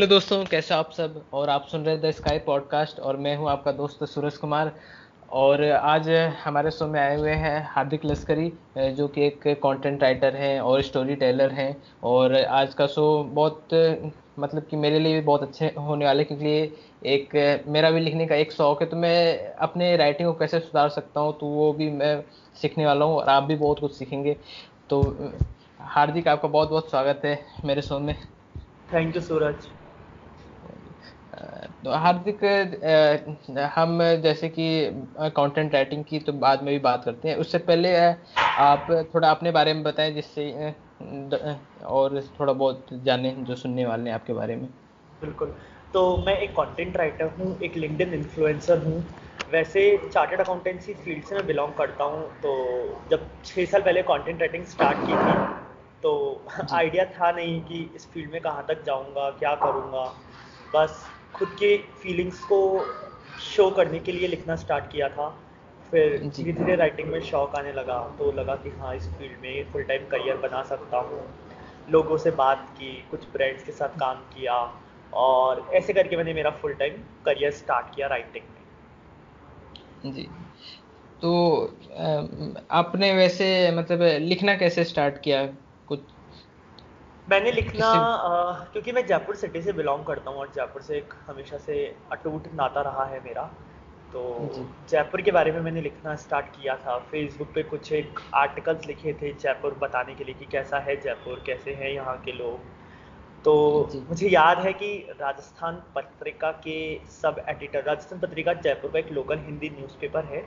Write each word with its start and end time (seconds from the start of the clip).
Hello 0.00 0.08
दोस्तों, 0.08 0.44
कैसे 0.44 0.72
आप 0.74 0.90
सब? 0.90 1.20
और 1.32 1.50
आप 1.50 1.66
सुन 1.68 1.82
रहे 1.84 1.94
हैं 1.94 2.02
द 2.02 2.10
स्काई 2.10 2.38
पॉडकास्ट, 2.38 3.00
और 3.00 3.16
मैं 3.16 3.34
हूँ 3.36 3.48
आपका 3.50 3.72
दोस्त 3.72 4.04
सूरज 4.04 4.36
कुमार। 4.36 4.72
और 5.30 5.64
आज 5.64 6.08
हमारे 6.44 6.70
शो 6.70 6.86
में 6.86 6.98
आए 7.00 7.16
हुए 7.16 7.30
हैं 7.32 7.68
हार्दिक 7.70 8.04
लश्करी, 8.04 8.52
जो 8.78 9.08
कि 9.08 9.26
एक 9.26 9.42
कंटेंट 9.62 10.02
राइटर 10.02 10.36
हैं 10.36 10.60
और 10.60 10.82
स्टोरी 10.82 11.14
टेलर 11.14 11.50
हैं। 11.50 11.76
और 12.02 12.36
आज 12.36 12.72
का 12.74 12.86
शो 12.86 13.02
बहुत 13.24 13.74
मतलब 14.38 14.66
कि 14.70 14.76
मेरे 14.76 14.98
लिए 14.98 15.14
भी 15.14 15.20
बहुत 15.20 15.42
अच्छे 15.42 15.66
होने 15.78 16.04
वाले, 16.04 16.24
क्योंकि 16.24 16.78
एक, 17.06 17.64
मेरा 17.68 17.90
भी 17.90 18.00
लिखने 18.00 18.26
का 18.26 18.34
एक 18.34 18.52
शौक 18.52 18.82
है। 18.82 18.88
तो 18.88 18.96
मैं 18.96 19.52
अपने 19.58 19.96
राइटिंग 19.96 20.28
को 20.28 20.34
कैसे 20.38 20.60
सुधार 20.60 20.88
सकता 20.88 21.20
हूँ 21.20 21.38
तो 21.40 21.46
वो 21.48 21.72
भी 21.72 21.90
मैं 21.90 22.22
सीखने 22.56 22.86
वाला 22.86 23.04
हूँ, 23.04 23.16
और 23.16 23.28
आप 23.28 23.42
भी 23.42 23.56
बहुत 23.56 23.80
कुछ 23.80 23.94
सीखेंगे। 23.94 24.36
तो 24.90 25.02
हार्दिक, 25.80 26.28
आपका 26.28 26.48
बहुत 26.48 26.70
बहुत 26.70 26.90
स्वागत 26.90 27.20
है 27.24 27.38
मेरे 27.64 27.82
शो 27.82 27.98
में। 27.98 28.14
थैंक 28.94 29.16
यू 29.16 29.22
सूरज 29.22 29.68
तो 31.40 31.90
हार्दिक 31.94 32.44
हम 33.74 33.98
जैसे 34.22 34.48
कि 34.48 34.66
कंटेंट 35.36 35.74
राइटिंग 35.74 36.04
की 36.04 36.18
तो 36.18 36.32
बाद 36.40 36.62
में 36.62 36.72
भी 36.74 36.78
बात 36.78 37.04
करते 37.04 37.28
हैं। 37.28 37.36
उससे 37.36 37.58
पहले 37.60 37.94
आप 37.96 38.86
थोड़ा 39.14 39.30
अपने 39.30 39.50
बारे 39.50 39.74
में 39.74 39.82
बताएँ 39.82 40.12
जिससे 40.14 40.50
और 41.86 42.20
थोड़ा 42.40 42.52
बहुत 42.52 42.86
जाने 43.04 43.30
जो 43.40 43.54
सुनने 43.56 43.86
वाले 43.86 44.10
हैं 44.10 44.14
आपके 44.14 44.32
बारे 44.32 44.56
में। 44.56 44.68
बिल्कुल। 45.22 45.54
तो 45.94 46.16
मैं 46.16 46.36
एक 46.38 46.50
कंटेंट 46.50 46.96
राइटर 46.96 47.30
हूँ 47.38 47.58
एक 47.62 47.76
लिंकडिन 47.76 48.14
इन्फ्लुएंसर 48.14 48.78
हूँ। 48.78 49.02
वैसे 49.52 49.82
चार्टर्ड 50.08 50.40
अकाउंटेंसी 50.40 50.94
फ़ील्ड 50.94 51.24
से 51.24 51.34
मैं 51.34 51.46
बिलोंग 51.46 51.72
करता 51.74 52.04
हूँ 52.04 52.22
तो 52.42 52.52
जब 53.10 53.26
छः 53.44 53.64
साल 53.64 53.82
पहले 53.82 54.02
कंटेंट 54.02 54.40
राइटिंग 54.40 54.64
स्टार्ट 54.66 54.98
की 54.98 55.12
थी 55.12 55.58
तो 56.02 56.12
आइडिया 56.72 57.04
था 57.04 57.30
नहीं 57.32 57.60
कि 57.62 57.82
इस 57.96 58.10
फ़ील्ड 58.12 58.30
में 58.32 58.40
कहाँ 58.40 58.64
तक 58.68 58.84
जाऊँगा 58.84 59.30
क्या 59.30 59.54
करूँगा। 59.54 60.04
बस 60.74 61.00
खुद 61.34 61.48
के 61.48 61.76
फीलिंग्स 62.02 62.40
को 62.44 62.58
शो 63.40 63.70
करने 63.70 63.98
के 63.98 64.12
लिए 64.12 64.28
लिखना 64.28 64.56
स्टार्ट 64.56 64.90
किया 64.92 65.08
था। 65.08 65.28
फिर 65.92 66.18
धीरे 66.36 66.52
धीरे 66.52 66.74
राइटिंग 66.76 67.08
में 67.08 67.20
शौक 67.20 67.54
आने 67.56 67.72
लगा। 67.72 67.98
तो 68.18 68.32
लगा 68.32 68.54
कि 68.54 68.70
हाँ 68.70 68.94
इस 68.96 69.08
फ़ील्ड 69.08 69.40
में 69.42 69.72
फुल 69.72 69.82
टाइम 69.82 70.06
करियर 70.06 70.36
बना 70.36 70.62
सकता 70.64 70.98
हूँ। 70.98 71.22
लोगों 71.90 72.16
से 72.16 72.30
बात 72.30 72.68
की 72.78 72.92
कुछ 73.10 73.24
ब्रांड्स 73.32 73.64
के 73.64 73.72
साथ 73.72 73.98
काम 73.98 74.16
किया 74.34 74.56
और 75.12 75.68
ऐसे 75.74 75.92
करके 75.92 76.16
मैंने 76.16 76.34
मेरा 76.34 76.50
फुल 76.50 76.74
टाइम 76.74 76.92
करियर 77.24 77.50
स्टार्ट 77.52 77.94
किया 77.94 78.06
राइटिंग 78.06 78.44
में। 78.44 80.12
जी। 80.12 80.22
तो 81.22 81.32
आपने 82.70 83.12
वैसे 83.12 83.70
मतलब 83.70 84.02
लिखना 84.20 84.54
कैसे 84.56 84.84
स्टार्ट 84.84 85.20
किया? 85.22 85.42
मैंने 87.30 87.50
लिखना 87.52 87.86
आ, 87.86 88.52
क्योंकि 88.72 88.92
मैं 88.92 89.06
जयपुर 89.06 89.36
सिटी 89.36 89.60
से 89.62 89.72
बिलोंग 89.72 90.04
करता 90.04 90.30
हूँ 90.30 90.38
और 90.38 90.50
जयपुर 90.54 90.82
से 90.82 90.96
एक 90.96 91.12
हमेशा 91.26 91.58
से 91.58 91.74
अटूट 92.12 92.46
नाता 92.54 92.80
रहा 92.80 93.04
है 93.04 93.20
मेरा। 93.24 93.42
तो 94.12 94.22
जयपुर 94.90 95.20
के 95.22 95.30
बारे 95.30 95.52
में 95.52 95.60
मैंने 95.60 95.80
लिखना 95.80 96.14
स्टार्ट 96.16 96.46
किया 96.46 96.74
था। 96.76 96.98
फेसबुक 97.10 97.52
पे 97.54 97.62
कुछ 97.62 97.92
एक 97.92 98.20
आर्टिकल्स 98.34 98.86
लिखे 98.86 99.12
थे 99.22 99.32
जयपुर 99.34 99.74
बताने 99.82 100.14
के 100.14 100.24
लिए 100.24 100.34
कि 100.34 100.46
कैसा 100.52 100.78
है 100.78 100.96
जयपुर 101.00 101.42
कैसे 101.46 101.74
हैं 101.74 101.90
यहाँ 101.90 102.16
के 102.24 102.32
लोग। 102.32 102.58
तो 103.44 103.54
मुझे 104.08 104.28
याद 104.28 104.58
है 104.58 104.72
कि 104.72 104.92
राजस्थान 105.20 105.82
पत्रिका 105.94 106.50
के 106.66 106.78
सब 107.12 107.44
एडिटर 107.48 107.84
राजस्थान 107.84 108.18
पत्रिका 108.20 108.52
जयपुर 108.54 108.90
का 108.90 108.98
एक 108.98 109.12
लोकल 109.12 109.38
हिंदी 109.38 109.70
न्यूज़पेपर 109.70 110.24
है। 110.24 110.44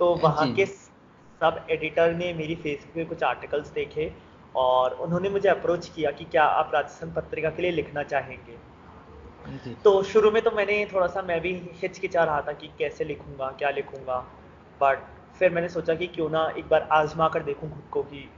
तो 0.00 0.14
वहाँ 0.14 0.52
के 0.54 0.66
सब 0.66 1.66
एडिटर 1.70 2.14
ने 2.14 2.32
मेरी 2.34 2.54
फेसबुक 2.54 2.94
पे 2.94 3.04
कुछ 3.04 3.22
आर्टिकल्स 3.22 3.72
देखे। 3.72 4.12
और 4.54 4.92
उन्होंने 4.94 5.28
मुझे 5.28 5.48
अप्रोच 5.48 5.88
किया 5.88 6.10
कि 6.10 6.24
क्या 6.24 6.44
आप 6.44 6.70
राजस्थान 6.74 7.12
पत्रिका 7.12 7.50
के 7.50 7.62
लिए 7.62 7.70
लिखना 7.70 8.02
चाहेंगे। 8.02 8.56
तो 9.84 10.02
शुरू 10.02 10.30
में 10.30 10.40
तो 10.42 10.50
मैंने 10.50 10.84
थोड़ा 10.92 11.06
सा 11.06 11.22
मैं 11.22 11.40
भी 11.40 11.52
हिचकिचा 11.82 12.24
रहा 12.24 12.40
था 12.40 12.52
कि 12.52 12.68
कैसे 12.78 13.04
लिखूँगा 13.04 13.50
क्या 13.58 13.70
लिखूँगा। 13.70 14.18
बट 14.80 14.98
फिर 15.38 15.50
मैंने 15.50 15.68
सोचा 15.68 15.94
कि 15.94 16.06
क्यों 16.06 16.28
ना 16.30 16.46
एक 16.58 16.68
बार 16.68 16.88
आजमा 16.92 17.28
कर 17.28 17.42
देखूँ 17.42 17.70
खुद 17.70 17.84
को 17.90 18.02
कि 18.02 18.28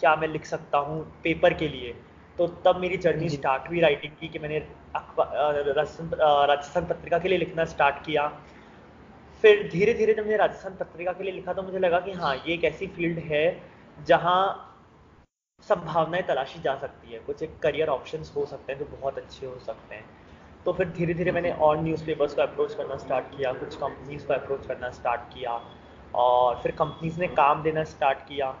क्या 0.00 0.14
मैं 0.16 0.28
लिख 0.28 0.44
सकता 0.44 0.78
हूँ 0.78 1.00
पेपर 1.24 1.54
के 1.54 1.68
लिए। 1.68 1.92
तो 2.38 2.46
तब 2.64 2.76
मेरी 2.76 2.96
जर्नी 2.96 3.28
स्टार्ट 3.28 3.68
हुई 3.68 3.80
राइटिंग 3.80 4.12
की 4.20 4.28
कि 4.28 4.38
मैंने 4.38 4.58
राजस्थान 4.96 6.86
पत्रिका 6.86 7.18
के 7.18 7.28
लिए 7.28 7.38
लिखना 7.38 7.64
स्टार्ट 7.64 8.04
किया। 8.06 8.26
फिर 9.44 9.68
धीरे 9.72 9.94
धीरे 9.94 10.14
जब 10.14 10.22
मैंने 10.22 10.36
राजस्थान 10.36 10.74
पत्रिका 10.76 11.12
के 11.12 11.24
लिए 11.24 11.32
लिखा 11.32 11.52
तो 11.52 11.62
मुझे 11.62 11.78
लगा 11.78 12.00
कि 12.00 12.12
हाँ 12.12 12.34
ये 12.36 12.54
एक 12.54 12.64
ऐसी 12.64 12.86
फ़ील्ड 12.86 13.18
है 13.24 13.44
जहाँ 13.98 14.40
संभावनाएँ 15.64 16.22
तलाशी 16.22 16.60
जा 16.60 16.74
सकती 16.76 17.12
है। 17.12 17.18
कुछ 17.18 17.42
एक 17.42 17.58
करियर 17.58 17.88
ऑप्शन 17.88 18.24
हो 18.36 18.44
सकते 18.46 18.72
हैं 18.72 18.78
जो 18.78 18.84
बहुत 18.96 19.18
अच्छे 19.18 19.46
हो 19.46 19.58
सकते 19.58 19.94
हैं। 19.94 20.04
तो 20.66 20.72
फिर 20.72 20.88
धीरे 20.88 21.14
धीरे 21.14 21.32
मैंने 21.32 21.50
और 21.60 21.80
न्यूज़पेपर्स 21.82 22.34
को 22.34 22.42
अप्रोच 22.42 22.74
करना 22.74 22.96
स्टार्ट 22.96 23.36
किया 23.36 23.52
कुछ 23.52 23.76
कंपनीज़ 23.76 24.26
को 24.26 24.34
अप्रोच 24.34 24.66
करना 24.66 24.90
स्टार्ट 24.90 25.20
किया 25.34 25.60
और 26.14 26.60
फिर 26.62 26.72
कंपनीज़ 26.72 27.20
ने 27.20 27.26
काम 27.28 27.62
देना 27.62 27.84
स्टार्ट 27.84 28.18
किया। 28.18 28.54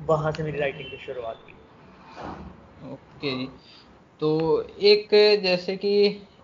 वहाँ 0.00 0.32
से 0.32 0.42
मेरी 0.42 0.58
राइटिंग 0.58 0.90
की 0.90 0.96
शुरुआत 0.96 1.44
हुई। 1.44 2.92
ओके। 2.92 3.46
तो 4.20 4.30
एक 4.84 5.08
जैसे 5.42 5.76
कि 5.76 5.90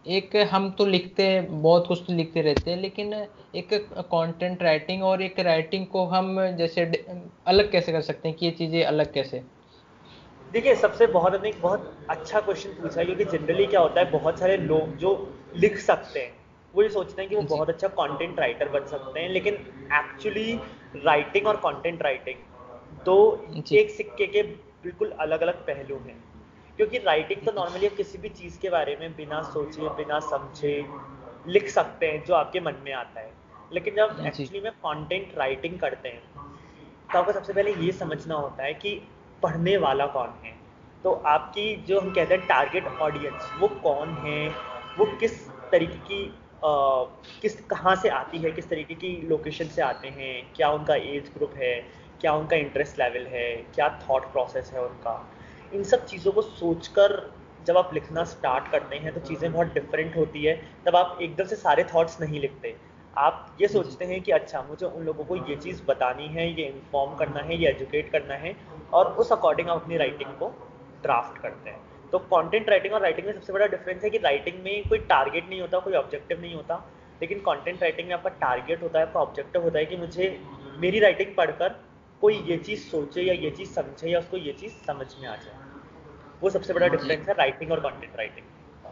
एक 0.07 0.37
हम 0.51 0.71
तो 0.71 0.87
लिखते 0.87 1.27
हैं 1.29 1.63
बहुत 1.63 1.87
कुछ 1.89 2.01
तो 2.07 2.13
लिखते 2.13 2.43
रहते 2.43 2.71
हैं 2.71 2.79
लेकिन 2.79 3.13
एक 3.55 3.73
कंटेंट 3.95 4.63
राइटिंग 4.63 5.03
और 5.05 5.23
एक 5.23 5.39
राइटिंग 5.41 5.87
को 5.87 6.05
हम 6.07 6.37
जैसे 6.57 6.85
अलग 7.47 7.71
कैसे 7.73 7.93
कर 7.93 8.01
सकते 8.03 8.29
हैं 8.29 8.37
कि 8.39 8.47
ये 8.47 8.53
चीज़ें 8.53 8.85
अलग 8.85 9.13
कैसे? 9.15 9.45
देखिए 10.55 10.75
सबसे 10.77 11.07
बहुत 11.07 11.45
एक 11.45 11.61
बहुत 11.63 12.07
अच्छा 12.11 12.41
क्वेश्चन 12.41 12.71
पूछा 12.73 13.01
है 13.01 13.05
क्योंकि 13.07 13.25
जनरली 13.27 13.65
क्या 13.67 13.81
होता 13.81 14.01
है 14.01 14.11
बहुत 14.11 14.39
सारे 14.39 14.57
लोग 14.57 14.97
जो 14.97 15.11
लिख 15.57 15.79
सकते 15.79 16.21
हैं 16.21 16.33
वो 16.75 16.83
ये 16.83 16.89
सोचते 16.89 17.23
हैं 17.23 17.29
कि 17.31 17.37
वो 17.37 17.43
बहुत 17.47 17.69
अच्छा 17.69 17.89
कंटेंट 17.95 18.39
राइटर 18.41 18.69
बन 18.69 18.87
सकते 18.87 19.21
हैं 19.21 19.29
लेकिन 19.29 19.55
एक्चुअली 19.95 20.53
राइटिंग 20.97 21.47
और 21.47 21.57
कंटेंट 21.57 22.03
राइटिंग 22.03 23.03
दो 23.05 23.17
एक 23.73 23.91
सिक्के 23.91 24.27
के 24.27 24.43
बिल्कुल 24.85 25.11
अलग 25.21 25.41
अलग 25.41 25.67
पहलू 25.67 25.99
हैं 26.07 26.17
क्योंकि 26.79 26.99
राइटिंग 26.99 27.45
तो 27.47 27.53
नॉर्मली 27.53 27.87
आप 27.87 27.97
किसी 27.97 28.19
भी 28.19 28.29
चीज़ 28.33 28.59
के 28.61 28.71
बारे 28.71 28.97
में 29.01 29.17
बिना 29.17 29.43
सोचे 29.49 29.89
बिना 29.97 30.21
समझे 30.21 30.77
लिख 31.49 31.69
सकते 31.69 32.07
हैं 32.07 32.25
जो 32.25 32.35
आपके 32.35 32.61
मन 32.61 32.77
में 32.85 32.93
आता 32.93 33.21
है 33.21 33.33
लेकिन 33.73 33.97
जब 33.97 34.25
एक्चुअली 34.27 34.61
में 34.61 34.71
कंटेंट 34.87 35.37
राइटिंग 35.39 35.79
करते 35.79 36.09
हैं 36.09 36.23
तो 37.13 37.19
आपको 37.19 37.33
सबसे 37.33 37.53
पहले 37.53 37.73
ये 37.77 37.93
समझना 37.95 38.35
होता 38.35 38.63
है 38.63 38.73
कि 38.75 39.01
पढ़ने 39.43 39.77
वाला 39.77 40.07
कौन 40.07 40.35
है? 40.45 40.53
तो 41.05 41.11
आपकी 41.11 41.77
जो 41.77 42.01
हम 42.01 42.11
कहते 42.11 42.35
हैं 42.35 42.47
टारगेट 42.47 42.87
ऑडियंस 42.87 43.51
वो 43.59 43.69
कौन 43.69 44.09
है? 44.09 44.49
वो 44.99 45.07
किस 45.21 45.49
तरीके 45.73 45.99
की 45.99 46.41
आ, 46.65 47.05
किस 47.43 47.61
कहाँ 47.61 47.97
से 47.97 48.09
आती 48.09 48.39
है? 48.39 48.51
किस 48.51 48.69
तरीके 48.71 48.95
की 48.95 49.27
लोकेशन 49.29 49.65
से 49.65 49.83
आते 49.83 50.09
हैं? 50.09 50.53
क्या 50.57 50.71
उनका 50.71 50.95
एज 50.95 51.31
ग्रुप 51.37 51.55
है? 51.57 51.75
क्या 52.21 52.33
उनका 52.33 52.57
इंटरेस्ट 52.57 52.99
लेवल 52.99 53.27
है? 53.27 53.55
क्या 53.75 53.89
थॉट 54.11 54.23
प्रोसेस 54.23 54.71
है 54.75 54.83
उनका? 54.83 55.33
इन 55.73 55.85
सब 55.85 56.07
चीज़ों 56.07 56.33
को 56.33 56.43
सोचकर 56.43 57.35
जब 57.67 57.79
आप 57.79 57.91
लिखना 57.95 58.25
स्टार्ट 58.25 58.69
करते 58.69 58.97
हैं 58.97 59.15
तो 59.15 59.21
चीज़ें 59.21 59.53
बहुत 59.53 59.67
डिफरेंट 59.67 60.17
होती 60.17 60.45
है। 60.45 60.55
तब 60.87 60.97
आप 60.97 61.19
एकदम 61.23 61.45
से 61.45 61.57
सारे 61.57 61.85
थॉट्स 61.85 62.21
नहीं 62.21 62.41
लिखते। 62.41 62.77
आप 63.19 63.57
ये 63.61 63.69
सोचते 63.69 64.05
हैं 64.05 64.21
कि 64.23 64.33
अच्छा 64.33 64.63
मुझे 64.69 64.87
उन 64.87 65.05
लोगों 65.05 65.25
को 65.25 65.37
ये 65.37 65.57
चीज़ 65.57 65.83
बतानी 65.89 66.27
है 66.29 66.49
ये 66.51 66.65
इन्फॉर्म 66.67 67.15
करना 67.15 67.41
है 67.41 67.57
ये 67.57 67.69
एजुकेट 67.69 68.11
करना 68.13 68.35
है 68.35 68.55
और 68.93 69.07
उस 69.15 69.33
अकॉर्डिंग 69.33 69.69
आप 69.69 69.83
अपनी 69.83 69.97
राइटिंग 69.97 70.31
को 70.31 70.49
ड्राफ्ट 71.03 71.41
करते 71.43 71.71
हैं। 71.71 72.11
तो 72.13 72.19
कंटेंट 72.19 72.69
राइटिंग 72.69 72.95
और 72.95 73.01
राइटिंग 73.01 73.27
में 73.27 73.33
सबसे 73.33 73.53
बड़ा 73.53 73.67
डिफरेंस 73.67 74.05
है 74.05 74.11
कि 74.11 74.19
राइटिंग 74.19 74.63
में 74.65 74.89
कोई 74.89 74.99
टारगेट 74.99 75.49
नहीं 75.49 75.61
होता 75.61 75.79
कोई 75.79 75.95
ऑब्जेक्टिव 75.95 76.41
नहीं 76.41 76.55
होता 76.55 76.77
लेकिन 77.21 77.39
कंटेंट 77.39 77.83
राइटिंग 77.83 78.09
में 78.09 78.15
आपका 78.15 78.31
टारगेट 78.41 78.83
होता 78.83 78.99
है 78.99 79.07
आपका 79.07 79.21
ऑब्जेक्टिव 79.21 79.63
होता 79.63 79.79
है 79.79 79.87
कि 79.87 79.97
मुझे 79.97 80.29
मेरी 80.79 81.01
राइटिंग 81.01 81.35
पढ़कर 81.37 81.75
कोई 82.23 82.35
ये 82.47 82.57
चीज़ 82.57 82.81
सोचे 82.81 83.23
या 83.23 83.35
ये 83.35 83.51
चीज़ 83.51 83.71
समझे 83.71 84.09
या 84.09 84.19
उसको 84.19 84.37
ये 84.37 84.53
चीज़ 84.53 84.73
समझ 84.73 85.07
में 85.21 85.29
आ 85.29 85.37
जाए। 85.37 85.57
वो 86.43 86.51
सबसे 86.51 86.73
बड़ा 86.73 86.89
डिफरेंस 86.89 87.29
है 87.29 87.35
राइटिंग 87.35 87.73
और 87.73 87.81
कंटेंट 87.81 88.17
राइटिंग 88.17 88.47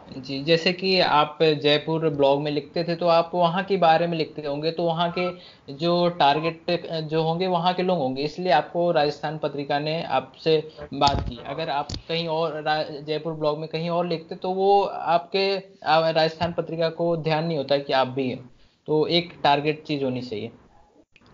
जी, 0.07 0.43
जैसे 0.43 0.71
कि 0.73 0.99
आप 0.99 1.37
जयपुर 1.41 2.07
ब्लॉग 2.09 2.41
में 2.41 2.51
लिखते 2.51 2.83
थे 2.83 2.95
तो 2.95 3.07
आप 3.07 3.31
वहाँ 3.33 3.63
के 3.63 3.77
बारे 3.77 4.07
में 4.07 4.17
लिखते 4.17 4.41
होंगे 4.41 4.71
तो 4.71 4.83
वहाँ 4.83 5.09
के 5.17 5.73
जो 5.75 6.07
टारगेट 6.19 6.71
जो 7.03 7.21
होंगे, 7.23 7.47
वहाँ 7.47 7.73
के 7.73 7.83
लोग 7.83 7.97
होंगे, 7.99 8.23
इसलिए 8.23 8.51
आपको 8.51 8.89
राजस्थान 8.91 9.37
पत्रिका 9.37 9.79
ने 9.79 10.01
आपसे 10.03 10.57
बात 10.93 11.21
की। 11.29 11.41
अगर 11.45 11.69
आप 11.69 11.87
कहीं 12.09 12.27
और 12.27 12.63
जयपुर 13.07 13.33
ब्लॉग 13.33 13.59
में 13.59 13.67
कहीं 13.69 13.89
और 13.89 14.07
लिखते 14.07 14.35
तो 14.35 14.51
वो 14.51 14.81
आपके 14.83 15.55
राजस्थान 15.85 16.53
पत्रिका 16.53 16.89
को 16.91 17.15
ध्यान 17.19 17.45
नहीं 17.45 17.57
होता 17.57 17.77
कि 17.77 17.93
आप 17.93 18.07
भी 18.09 18.29
हैं। 18.29 18.49
तो 18.87 19.05
एक 19.09 19.33
टारगेट 19.43 19.83
चीज़ 19.83 20.03
होनी 20.03 20.21
चाहिए। 20.21 20.51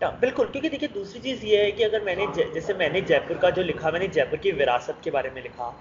बिल्कुल, 0.00 0.46
क्योंकि 0.46 0.68
देखिए 0.68 0.88
दूसरी 0.90 1.20
चीज़ 1.20 1.44
ये 1.46 1.64
है 1.64 1.70
कि 1.72 1.82
अगर 1.82 2.04
मैंने 2.04 2.26
जैसे 2.54 2.74
मैंने 2.74 3.00
जयपुर 3.02 3.36
का 3.36 3.50
जो 3.50 3.62
लिखा, 3.62 3.90
मैंने 3.90 4.08
जयपुर 4.08 4.38
की 4.38 4.50
विरासत 4.52 5.00
के 5.04 5.10
बारे 5.10 5.30
में 5.30 5.42
लिखा 5.42 5.72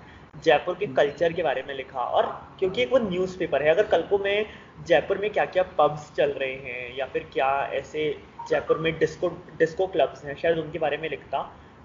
जयपुर 0.43 0.75
के 0.75 0.87
कल्चर 0.93 1.33
के 1.33 1.43
बारे 1.43 1.63
में 1.67 1.73
लिखा 1.75 1.99
और 1.99 2.25
क्योंकि 2.59 2.81
एक 2.81 2.91
वो 2.91 2.99
न्यूज़पेपर 2.99 3.63
है 3.63 3.69
अगर 3.69 3.87
कल 3.87 4.01
को 4.01 4.17
मैं 4.17 4.45
जयपुर 4.87 5.17
में 5.17 5.29
क्या 5.29 5.45
क्या 5.47 5.63
पब्स 5.77 6.11
चल 6.17 6.31
रहे 6.33 6.53
हैं 6.53 6.95
या 6.97 7.05
फिर 7.05 7.29
क्या 7.33 7.49
ऐसे 7.73 8.05
जयपुर 8.49 8.77
में 8.77 8.97
डिस्को 8.99 9.29
डिस्को 9.59 9.87
क्लब्स 9.87 10.23
हैं 10.25 10.35
शायद 10.35 10.57
उनके 10.57 10.79
बारे 10.79 10.97
में 10.97 11.09
लिखता 11.09 11.41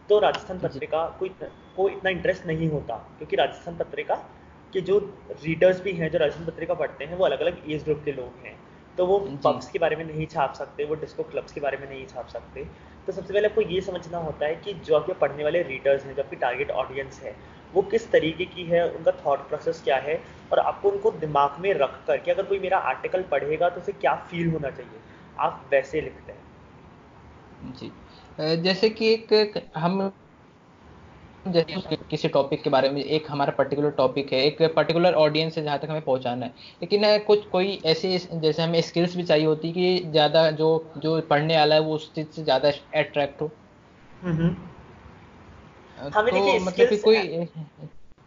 तो 0.09 0.19
राजस्थान 0.19 0.59
पत्रिका 0.59 1.05
को 1.19 1.27
इतना 1.27 1.49
को 1.77 1.89
इतना 1.89 2.11
इंटरेस्ट 2.11 2.47
नहीं 2.47 2.69
होता 2.69 2.97
क्योंकि 3.19 3.37
राजस्थान 3.37 3.77
पत्रिका 3.77 4.15
के 4.73 4.81
जो 4.81 4.99
रीडर्स 5.45 5.81
भी 5.81 5.93
हैं 5.93 6.11
जो 6.11 6.19
राजस्थान 6.19 6.47
पत्रिका 6.47 6.75
पढ़ते 6.75 7.05
हैं 7.05 7.17
वो 7.17 7.25
अलग 7.25 7.41
अलग 7.41 7.71
एज 7.71 7.85
ग्रुप 7.85 8.03
के 8.05 8.13
लोग 8.13 8.47
हैं 8.47 8.57
तो 8.99 9.07
वो 9.07 9.19
पब्स 9.45 9.71
के 9.71 9.79
बारे 9.79 9.97
में 9.97 10.05
नहीं 10.05 10.27
छाप 10.27 10.53
सकते 10.55 10.85
वो 10.85 10.95
डिस्को 10.95 11.23
क्लब्स 11.23 11.53
के 11.53 11.61
बारे 11.61 11.77
में 11.77 11.89
नहीं 11.89 12.07
छाप 12.07 12.29
सकते 12.29 12.65
तो 13.09 13.13
सबसे 13.13 13.33
पहले 13.33 13.49
आपको 13.49 13.61
ये 13.63 13.81
समझना 13.81 14.19
होता 14.19 14.47
है 14.47 14.55
कि 14.57 14.75
जो 14.81 14.97
आपके 14.97 15.13
पढ़ने 15.21 15.45
वाले 15.45 15.63
रीडर्स 15.63 16.05
हैं 16.07 16.15
जो 16.15 16.23
आपकी 16.23 16.37
टारगेट 16.37 16.71
ऑडियंस 16.73 17.21
है 17.23 17.35
वो 17.75 17.83
किस 17.91 18.11
तरीके 18.13 18.45
की 18.47 18.65
है 18.67 18.83
उनका 18.91 19.13
थॉट 19.19 19.49
प्रोसेस 19.49 19.81
क्या 19.83 19.97
है 20.01 20.23
और 20.53 20.59
आपको 20.61 20.91
उनको 20.91 21.11
दिमाग 21.19 21.61
में 21.61 21.73
रख 21.77 22.03
कर 22.07 22.19
कि 22.19 22.31
अगर 22.31 22.45
कोई 22.45 22.59
मेरा 22.61 22.79
आर्टिकल 22.91 23.23
पढ़ेगा 23.31 23.69
तो 23.69 23.81
उसे 23.81 23.93
क्या 23.95 24.15
फील 24.31 24.51
होना 24.51 24.71
चाहिए 24.71 25.03
आप 25.41 25.69
वैसे 25.73 26.01
लिखते 26.01 26.33
हैं। 26.33 26.43
जी। 27.61 27.89
जैसे 28.59 28.91
कि 28.91 29.13
एक 29.13 29.33
हम 29.77 30.01
जैसे 31.47 31.97
किसी 32.05 32.29
टॉपिक 32.29 32.63
के 32.63 32.71
बारे 32.71 32.89
में 32.91 33.01
एक 33.03 33.27
हमारा 33.31 33.53
पर्टिकुलर 33.53 33.91
टॉपिक 33.93 34.33
है 34.33 34.39
एक 34.41 34.63
पर्टिकुलर 34.77 35.15
ऑडियंस 35.17 35.57
है 35.59 35.63
जहाँ 35.65 35.79
तक 35.79 35.91
हमें 35.91 36.03
पहुँचाना 36.03 36.47
है। 36.47 36.55
लेकिन 36.83 37.03
कुछ 37.27 37.45
कोई 37.49 37.75
ऐसी 37.87 38.17
जैसे 38.41 38.63
हमें 38.63 38.81
स्किल्स 38.83 39.17
भी 39.17 39.23
चाहिए 39.25 39.47
होती 39.47 39.73
कि 39.73 40.11
ज़्यादा 40.11 40.51
जो 40.55 40.69
जो 40.99 41.21
पढ़ने 41.31 41.57
वाला 41.57 41.75
है 41.75 41.81
वो 41.83 41.95
उस 41.95 42.13
चीज़ 42.15 42.29
से 42.31 42.45
ज़्यादा 42.45 42.71
अट्रैक्ट 42.97 43.43
हो। 43.43 43.57
हमें 46.15 46.33
तो 46.33 46.59
मतलब 46.61 46.87
कि 46.89 46.97
कोई 46.97 47.17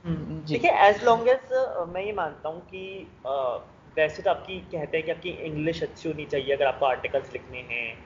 हम्म, 0.05 0.41
देखिए 0.51 0.71
एज 0.71 1.03
लॉन्ग 1.03 1.27
एज 1.29 1.53
मैं 1.89 2.01
ये 2.01 2.11
मानता 2.13 2.49
हूँ 2.49 2.61
कि 2.61 3.07
वैसे 3.97 4.23
तो 4.23 4.29
आपकी 4.29 4.59
कहते 4.59 4.97
हैं 4.97 5.05
कि 5.05 5.11
आपकी 5.11 5.29
इंग्लिश 5.29 5.83
अच्छी 5.83 6.09
होनी 6.09 6.25
चाहिए 6.25 6.55
अगर 6.55 6.65
आपको 6.65 6.85
आर्टिकल्स 6.85 7.33
लिखने 7.33 7.57
हैं। 7.57 7.97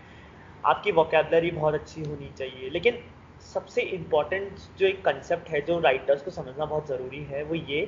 आपकी 0.65 0.91
वोकेबलरी 0.91 1.51
बहुत 1.51 1.73
अच्छी 1.73 2.01
होनी 2.01 2.29
चाहिए। 2.37 2.69
लेकिन 2.69 2.97
सबसे 3.53 3.81
इंपॉर्टेंट 3.81 4.59
जो 4.77 4.87
एक 4.87 5.03
कंसेप्ट 5.05 5.49
है 5.49 5.61
जो 5.61 5.79
राइटर्स 5.79 6.21
को 6.21 6.31
समझना 6.31 6.65
बहुत 6.65 6.87
ज़रूरी 6.87 7.23
है 7.23 7.43
वो 7.43 7.55
ये 7.55 7.85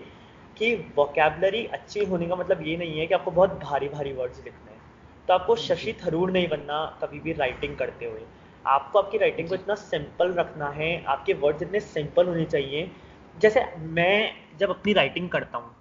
कि 0.57 0.75
वोकेबलरी 0.95 1.65
अच्छी 1.65 2.05
होने 2.05 2.27
का 2.27 2.35
मतलब 2.35 2.67
ये 2.67 2.77
नहीं 2.77 2.99
है 2.99 3.07
कि 3.07 3.13
आपको 3.13 3.31
बहुत 3.31 3.59
भारी 3.63 3.89
भारी 3.89 4.13
वर्ड्स 4.13 4.43
लिखने 4.45 4.71
हैं। 4.71 4.81
तो 5.27 5.33
आपको 5.33 5.55
शशि 5.55 5.93
थरूर 6.05 6.31
नहीं 6.31 6.47
बनना 6.47 6.99
कभी 7.01 7.19
भी 7.19 7.33
राइटिंग 7.33 7.77
करते 7.77 8.05
हुए। 8.05 8.21
आपको 8.65 8.99
आपकी 8.99 9.17
राइटिंग 9.17 9.49
को 9.49 9.55
इतना 9.55 9.75
सिंपल 9.75 10.33
रखना 10.33 10.69
है 10.69 11.03
आपके 11.05 11.33
वर्ड्स 11.33 11.61
इतने 11.61 11.79
सिंपल 11.79 12.27
होने 12.27 12.45
चाहिए। 12.45 12.89
जैसे 13.37 13.63
मैं 13.77 14.33
जब 14.59 14.69
अपनी 14.69 14.93
राइटिंग 14.93 15.29
करता 15.29 15.57
हूँ 15.57 15.71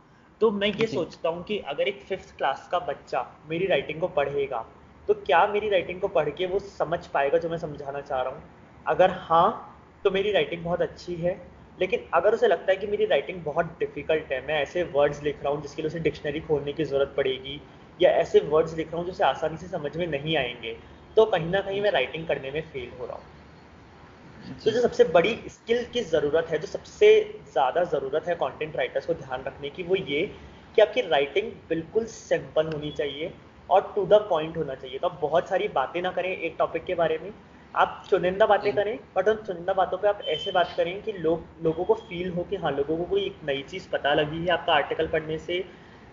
तो 0.40 0.50
मैं 0.50 0.68
ये 0.70 0.86
सोचता 0.86 1.28
हूँ 1.28 1.42
कि 1.44 1.58
अगर 1.68 1.88
एक 1.88 2.00
फिफ्थ 2.02 2.36
क्लास 2.38 2.68
का 2.72 2.78
बच्चा 2.78 3.24
मेरी 3.48 3.66
राइटिंग 3.66 4.00
को 4.00 4.08
पढ़ेगा 4.08 4.64
तो 5.08 5.14
क्या 5.16 5.46
मेरी 5.46 5.68
राइटिंग 5.68 6.00
को 6.00 6.08
पढ़ 6.08 6.28
के 6.30 6.46
वो 6.46 6.58
समझ 6.58 7.06
पाएगा 7.06 7.38
जो 7.38 7.48
मैं 7.48 7.58
समझाना 7.58 8.00
चाह 8.00 8.20
रहा 8.22 8.32
हूँ? 8.32 8.42
अगर 8.86 9.10
हाँ 9.20 9.68
तो 10.04 10.10
मेरी 10.10 10.32
राइटिंग 10.32 10.64
बहुत 10.64 10.82
अच्छी 10.82 11.14
है 11.14 11.40
लेकिन 11.78 12.08
अगर 12.14 12.34
उसे 12.34 12.48
लगता 12.48 12.72
है 12.72 12.76
कि 12.76 12.86
मेरी 12.86 13.04
राइटिंग 13.04 13.42
बहुत 13.44 13.66
डिफ़िकल्ट 13.80 14.32
है 14.32 14.40
मैं 14.46 14.60
ऐसे 14.62 14.82
वर्ड्स 14.82 15.22
लिख 15.22 15.42
रहा 15.44 15.52
हूँ 15.52 15.62
जिसके 15.62 15.82
लिए 15.82 15.86
उसे 15.88 15.98
डिक्शनरी 16.00 16.40
खोलने 16.40 16.72
की 16.72 16.84
ज़रूरत 16.84 17.14
पड़ेगी 17.16 17.60
या 18.00 18.10
ऐसे 18.10 18.40
वर्ड्स 18.40 18.76
लिख 18.76 18.86
रहा 18.88 18.96
हूँ 18.96 19.04
जो 19.06 19.12
उसे 19.12 19.24
आसानी 19.24 19.56
से 19.56 19.66
समझ 19.68 19.96
में 19.96 20.06
नहीं 20.06 20.36
आएँगे 20.36 20.76
तो 21.16 21.24
कहीं 21.24 21.48
ना 21.50 21.60
कहीं 21.60 21.80
मैं 21.80 21.90
राइटिंग 21.90 22.26
करने 22.26 22.50
में 22.50 22.60
फेल 22.62 22.90
हो 22.98 23.06
रहा 23.06 23.16
हूँ। 23.16 23.24
तो 24.64 24.70
जो। 24.70 24.80
सबसे 24.80 25.04
बड़ी 25.04 25.34
स्किल 25.48 25.84
की 25.84 26.00
ज़रूरत 26.04 26.46
है 26.50 26.58
जो 26.58 26.66
सबसे 26.66 27.08
ज़्यादा 27.52 27.84
ज़रूरत 27.84 28.24
है 28.28 28.34
कंटेंट 28.34 28.76
राइटर्स 28.76 29.06
को 29.06 29.14
ध्यान 29.14 29.44
रखने 29.46 29.70
की 29.70 29.82
वो 29.82 29.96
ये 29.96 30.20
कि 30.76 30.82
आपकी 30.82 31.00
राइटिंग 31.00 31.50
बिल्कुल 31.68 32.04
सिंपल 32.06 32.66
होनी 32.66 32.90
चाहिए 32.90 33.32
और 33.70 33.92
टू 33.96 34.04
द 34.06 34.14
पॉइंट 34.30 34.56
होना 34.56 34.74
चाहिए। 34.74 34.98
तो 34.98 35.08
आप 35.08 35.18
बहुत 35.22 35.48
सारी 35.48 35.68
बातें 35.68 36.00
ना 36.02 36.10
करें 36.10 36.30
एक 36.30 36.56
टॉपिक 36.58 36.84
के 36.84 36.94
बारे 36.94 37.18
में। 37.18 37.32
आप 37.74 38.02
चुनिंदा 38.10 38.46
बातें 38.46 38.72
करें 38.72 38.98
बट 39.16 39.28
उन 39.28 39.36
चुनिंदा 39.36 39.72
बातों 39.72 39.98
पे 39.98 40.08
आप 40.08 40.22
ऐसे 40.28 40.52
बात 40.52 40.74
करें 40.76 41.02
कि 41.02 41.12
लोग 41.12 41.46
लोगों 41.62 41.84
को 41.84 41.94
फील 42.08 42.30
हो 42.30 42.42
कि 42.44 42.56
हाँ 42.56 42.70
लोगों 42.72 42.96
को 42.96 43.04
कोई 43.04 43.24
एक 43.26 43.38
नई 43.44 43.62
चीज़ 43.70 43.88
पता 43.88 44.14
लगी 44.14 44.38
है 44.38 44.48
आपका 44.48 44.72
आर्टिकल 44.72 45.06
पढ़ने 45.06 45.38
से 45.38 45.64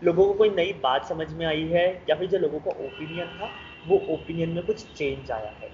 लोगों 0.01 0.25
को 0.25 0.34
कोई 0.34 0.50
नई 0.50 0.74
बात 0.84 1.06
समझ 1.06 1.31
में 1.34 1.46
आई 1.46 1.66
है 1.68 1.88
या 2.10 2.16
फिर 2.16 2.28
जो 2.28 2.38
लोगों 2.38 2.60
का 2.60 2.72
ओपिनियन 2.86 3.28
था 3.30 3.51
वो 3.84 3.98
ओपिनियन 4.10 4.50
में 4.50 4.66
कुछ 4.66 4.86
चेंज 4.94 5.31
आया 5.31 5.50
है? 5.54 5.70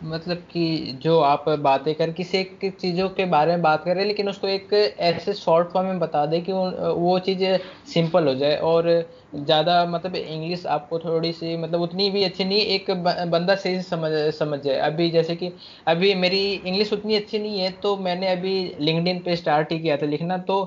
मतलब 0.00 0.36
कि 0.50 0.98
जो 1.02 1.18
आप 1.22 1.44
बातें 1.60 1.94
कर, 1.94 2.10
किसी 2.12 2.38
एक 2.38 2.58
चीज़ों 2.80 3.08
के 3.10 3.24
बारे 3.26 3.52
में 3.52 3.62
बात 3.62 3.84
करें 3.84 4.04
लेकिन 4.04 4.28
उसको 4.28 4.48
एक 4.48 4.72
ऐसे 4.72 5.32
शॉर्ट 5.34 5.68
फॉर्म 5.72 5.86
में 5.88 5.98
बता 5.98 6.24
दें 6.26 6.42
कि 6.44 6.52
वो 6.52 7.18
चीज़ 7.20 7.44
सिंपल 7.92 8.26
हो 8.28 8.34
जाए। 8.34 8.56
और 8.58 8.88
ज़्यादा 9.36 9.84
मतलब 9.86 10.16
इंग्लिश 10.16 10.66
आपको 10.68 10.98
थोड़ी 10.98 11.32
सी 11.32 11.56
मतलब 11.56 11.80
उतनी 11.82 12.08
भी 12.10 12.22
अच्छी 12.24 12.44
नहीं, 12.44 12.58
एक 12.58 12.90
बंदा 12.90 13.54
सही 13.56 13.76
से 13.76 13.82
समझ 13.84 14.10
समझ 14.34 14.60
जाए। 14.60 14.76
अभी 14.82 15.10
जैसे 15.10 15.36
कि, 15.36 15.52
अभी 15.86 16.14
मेरी 16.16 16.44
इंग्लिश 16.52 16.92
उतनी 16.92 17.14
अच्छी 17.16 17.38
नहीं 17.38 17.58
है 17.60 17.70
तो 17.80 17.96
मैंने 17.98 18.28
अभी 18.28 18.54
लिंकडिन 18.80 19.18
पे 19.24 19.36
स्टार्ट 19.36 19.72
ही 19.72 19.78
किया 19.80 19.96
था 19.96 20.06
लिखना 20.06 20.38
तो 20.44 20.58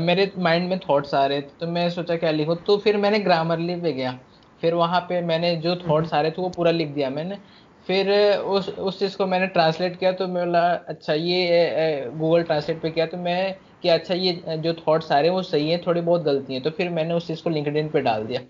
मेरे 0.00 0.32
माइंड 0.38 0.68
में 0.68 0.78
थॉट्स 0.80 1.14
आ 1.14 1.24
रहे 1.26 1.40
थे 1.40 1.56
तो 1.60 1.66
मैं 1.68 1.88
सोचा 1.90 2.16
क्या 2.16 2.30
लिखूँ? 2.32 2.56
तो 2.56 2.76
फिर 2.78 2.96
मैंने 2.98 3.18
ग्रामरली 3.20 3.76
पे 3.76 3.92
गया। 3.92 4.18
फिर 4.62 4.74
वहाँ 4.74 5.00
पे 5.08 5.20
मैंने 5.22 5.54
जो 5.58 5.74
थॉट्स 5.78 6.14
आ 6.14 6.20
रहे 6.20 6.30
थे 6.30 6.42
वो 6.42 6.48
पूरा 6.50 6.70
लिख 6.70 6.88
दिया 6.94 7.10
मैंने। 7.10 7.38
फिर 7.86 8.10
उस 8.38 8.68
उस 8.70 8.98
चीज़ 8.98 9.16
को 9.16 9.26
मैंने 9.26 9.46
ट्रांसलेट 9.48 9.98
किया 9.98 10.12
तो 10.14 10.26
मैं 10.28 10.44
बोला 10.46 10.60
अच्छा 10.88 11.14
ये 11.14 12.10
गूगल 12.14 12.42
ट्रांसलेट 12.44 12.82
पे 12.82 12.90
किया। 12.90 13.06
तो 13.06 13.16
मैं 13.18 13.54
कि 13.82 13.88
अच्छा 13.90 14.14
ये 14.14 14.32
जो 14.58 14.74
थॉट्स 14.76 15.10
आ 15.12 15.18
रहे 15.18 15.28
हैं 15.28 15.34
वो 15.34 15.42
सही 15.44 15.70
है 15.70 15.78
थोड़ी 15.86 16.00
बहुत 16.02 16.22
गलती 16.24 16.54
है। 16.54 16.60
तो 16.60 16.70
फिर 16.72 16.90
मैंने 16.90 17.14
उस 17.14 17.26
चीज़ 17.26 17.42
को 17.42 17.50
लिंकडिन 17.50 17.88
पे 17.90 18.00
डाल 18.02 18.24
दिया। 18.26 18.40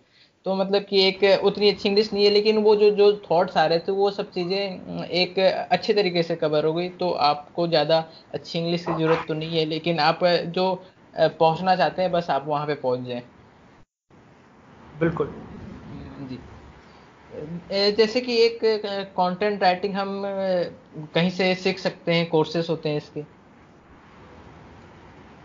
तो 0.47 0.55
मतलब 0.57 0.85
कि 0.85 1.03
एक 1.03 1.45
उतनी 1.45 1.69
अच्छी 1.71 1.89
इंग्लिश 1.89 2.13
नहीं 2.13 2.25
है 2.25 2.31
लेकिन 2.31 2.59
वो 2.63 2.75
जो 2.77 2.91
जो 2.93 3.11
थॉट्स 3.31 3.57
आ 3.57 3.67
रहे 3.67 3.79
थे 3.81 3.93
वो 3.93 4.11
सब 4.13 4.31
चीज़ें 4.31 5.07
एक 5.07 5.39
अच्छे 5.73 5.95
तरीके 5.95 6.23
से 6.23 6.37
कवर 6.37 6.65
हो 6.65 6.73
गई। 6.75 6.89
तो 6.97 7.11
आपको 7.29 7.67
ज़्यादा 7.69 7.99
अच्छी 8.35 8.59
इंग्लिश 8.59 8.85
की 8.87 8.95
ज़रूरत 8.95 9.25
तो 9.29 9.35
नहीं 9.35 9.57
है 9.57 9.65
लेकिन 9.67 9.99
आप 10.03 10.25
जो 10.51 10.73
पहुँचना 11.15 11.77
चाहते 11.77 12.03
हैं 12.03 12.11
बस 12.13 12.31
आप 12.31 12.45
वहाँ 12.49 12.67
पे 12.67 12.75
पहुँच 12.77 13.01
जाएँ। 13.03 13.23
बिल्कुल। 14.95 15.52
जैसे 17.33 18.21
कि 18.21 18.37
एक 18.39 18.59
कंटेंट 19.17 19.63
राइटिंग 19.63 19.95
हम 19.95 20.23
कहीं 21.15 21.31
से 21.31 21.55
सीख 21.55 21.79
सकते 21.79 22.15
हैं 22.15 22.29
कोर्सेज 22.31 22.69
होते 22.71 22.89
हैं 22.89 22.97
इसके। 22.97 23.25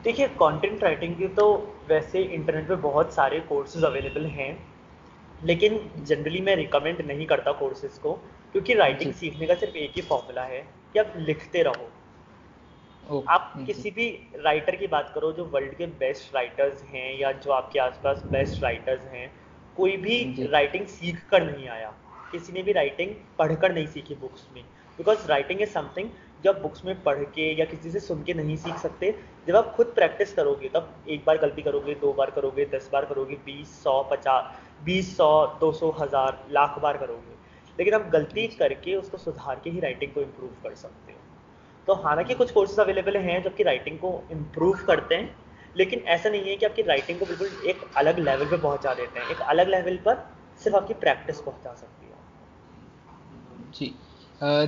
देखिए 0.03 0.27
कंटेंट 0.41 0.83
राइटिंग 0.83 1.15
के 1.15 1.27
तो 1.27 1.45
वैसे 1.89 2.21
इंटरनेट 2.23 2.67
पे 2.67 2.75
बहुत 2.81 3.13
सारे 3.13 3.39
कोर्सेज 3.39 3.83
अवेलेबल 3.83 4.25
हैं 4.25 4.51
लेकिन 5.41 5.79
जनरली 5.99 6.41
मैं 6.41 6.55
रिकमेंड 6.55 7.01
नहीं 7.01 7.25
करता 7.27 7.51
कोर्सेज 7.51 7.97
को 7.97 8.13
क्योंकि 8.53 8.73
राइटिंग 8.73 9.13
सीखने 9.13 9.47
का 9.47 9.55
सिर्फ़ 9.55 9.75
एक 9.77 9.91
ही 9.95 10.01
फॉर्मूला 10.01 10.43
है 10.43 10.61
कि 10.93 10.99
आप 10.99 11.13
लिखते 11.17 11.63
रहो। 11.63 11.89
आप 13.27 13.63
किसी 13.67 13.91
भी 13.91 14.09
राइटर 14.35 14.75
की 14.75 14.87
बात 14.87 15.11
करो 15.15 15.31
जो 15.31 15.45
वर्ल्ड 15.45 15.73
के 15.73 15.85
बेस्ट 15.99 16.35
राइटर्स 16.35 16.83
हैं 16.83 17.19
या 17.19 17.31
जो 17.31 17.51
आपके 17.51 17.79
आसपास 17.79 18.23
बेस्ट 18.31 18.63
राइटर्स 18.63 19.05
हैं 19.05 19.31
कोई 19.77 19.97
भी 19.97 20.47
राइटिंग 20.51 20.85
सीख 20.87 21.21
कर 21.31 21.43
नहीं 21.43 21.67
आया 21.69 21.93
किसी 22.31 22.53
ने 22.53 22.61
भी 22.63 22.71
राइटिंग 22.73 23.11
पढ़कर 23.39 23.73
नहीं 23.73 23.87
सीखी 23.87 24.15
बुक्स 24.15 24.47
में। 24.55 24.63
बिकॉज़ 24.99 25.27
राइटिंग 25.27 25.61
इज़ 25.61 25.69
समथिंग 25.69 26.09
जो 26.43 26.51
आप 26.51 26.59
बुक्स 26.61 26.85
में 26.85 27.01
पढ़ 27.03 27.23
के 27.35 27.51
या 27.59 27.65
किसी 27.65 27.91
से 27.91 27.99
सुन 27.99 28.23
के 28.23 28.33
नहीं 28.33 28.55
सीख 28.57 28.77
सकते 28.77 29.13
जब 29.47 29.55
आप 29.55 29.73
खुद 29.75 29.87
प्रैक्टिस 29.95 30.33
करोगे 30.33 30.69
तब 30.69 30.93
एक 31.09 31.23
बार 31.25 31.37
गलती 31.37 31.61
करोगे 31.61 31.95
दो 32.01 32.13
बार 32.13 32.31
करोगे 32.31 32.65
दस 32.73 32.89
बार 32.93 33.05
करोगे 33.05 33.35
बीस 33.45 33.81
सौ 33.83 34.01
पचास 34.11 34.59
बीस 34.85 35.15
सौ 35.17 35.29
दो 35.59 35.71
सौ 35.73 35.89
हज़ार 35.99 36.45
लाख 36.51 36.79
बार 36.81 36.97
करोगे। 36.97 37.35
लेकिन 37.79 37.93
आप 37.93 38.09
गलती 38.13 38.47
करके 38.49 38.95
उसको 38.95 39.17
सुधार 39.17 39.61
के 39.63 39.69
ही 39.69 39.79
राइटिंग 39.79 40.11
को 40.11 40.21
इम्प्रूव 40.21 40.49
कर 40.63 40.75
सकते 40.75 41.11
हो। 41.11 41.17
तो 41.87 41.93
हालाँकि 42.03 42.33
कुछ 42.33 42.51
कोर्सेज 42.51 42.79
अवेलेबल 42.79 43.17
हैं 43.17 43.41
जबकि 43.43 43.63
राइटिंग 43.63 43.99
को 43.99 44.21
इम्प्रूव 44.31 44.85
करते 44.87 45.15
हैं 45.15 45.35
लेकिन 45.77 45.99
ऐसा 46.09 46.29
नहीं 46.29 46.49
है 46.49 46.55
कि 46.55 46.65
आपकी 46.65 46.81
राइटिंग 46.83 47.19
को 47.19 47.25
बिल्कुल 47.25 47.47
एक 47.65 47.83
अलग 47.97 48.19
लेवल 48.19 48.45
पे 48.45 48.57
पहुँचा 48.59 48.93
देते 48.93 49.19
हैं। 49.19 49.27
एक 49.27 49.41
अलग 49.49 49.69
लेवल 49.69 49.97
पर 50.05 50.25
सिर्फ़ 50.61 50.77
आपकी 50.77 50.93
प्रैक्टिस 51.01 51.39
पहुँचा 51.41 51.73
सकती 51.75 52.05
है। 52.05 52.15
जी। 53.73 53.87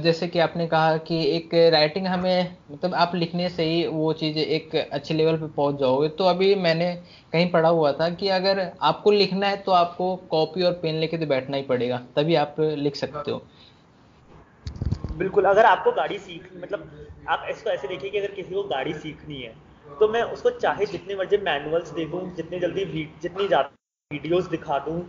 जैसे 0.03 0.27
कि 0.27 0.39
आपने 0.39 0.65
कहा 0.67 0.95
कि 0.99 1.15
एक 1.27 1.53
राइटिंग 1.73 2.07
हमें 2.07 2.55
मतलब 2.71 2.93
आप 2.95 3.11
लिखने 3.15 3.49
से 3.49 3.63
ही 3.63 3.85
वो 3.87 4.11
चीज़ 4.13 4.37
एक 4.39 4.75
अच्छे 4.75 5.13
लेवल 5.13 5.37
पे 5.37 5.47
पहुँच 5.49 5.75
जाओगे। 5.79 6.07
तो 6.11 6.23
अभी 6.25 6.53
मैंने 6.57 6.93
कहीं 7.33 7.51
पढ़ा 7.51 7.69
हुआ 7.69 7.91
था 7.93 8.09
कि 8.15 8.27
अगर 8.37 8.59
आपको 8.83 9.11
लिखना 9.11 9.47
है 9.47 9.57
तो 9.63 9.71
आपको 9.73 10.15
कॉपी 10.31 10.63
और 10.63 10.71
पेन 10.81 10.95
लेके 10.95 11.17
तो 11.17 11.25
बैठना 11.25 11.57
ही 11.57 11.63
पड़ेगा 11.63 11.97
तभी 12.15 12.35
आप 12.37 12.55
लिख 12.59 12.95
सकते 12.95 13.31
हो। 13.31 13.45
बिल्कुल 15.11 15.45
अगर 15.45 15.65
आपको 15.65 15.91
गाड़ी 15.91 16.17
सीख 16.19 16.49
मतलब 16.57 16.89
आप 17.27 17.47
इसको 17.49 17.69
ऐसे 17.69 17.87
देखिए 17.87 18.09
कि 18.09 18.17
अगर 18.17 18.31
किसी 18.31 18.53
को 18.53 18.63
गाड़ी 18.65 18.93
सीखनी 18.95 19.41
है 19.41 19.53
तो 19.99 20.07
मैं 20.07 20.21
उसको 20.33 20.49
चाहे 20.49 20.85
जितने 20.85 21.15
मर्ज़ी 21.15 21.37
मैनुअल्स 21.43 21.91
दे 21.91 22.05
दूँ 22.05 22.21
जितनी 22.35 22.59
जल्दी 22.59 22.85
जितनी 23.21 23.47
ज़्यादा 23.47 23.69
वीडियोस 24.11 24.47
दिखा 24.49 24.79
दूँ 24.79 25.01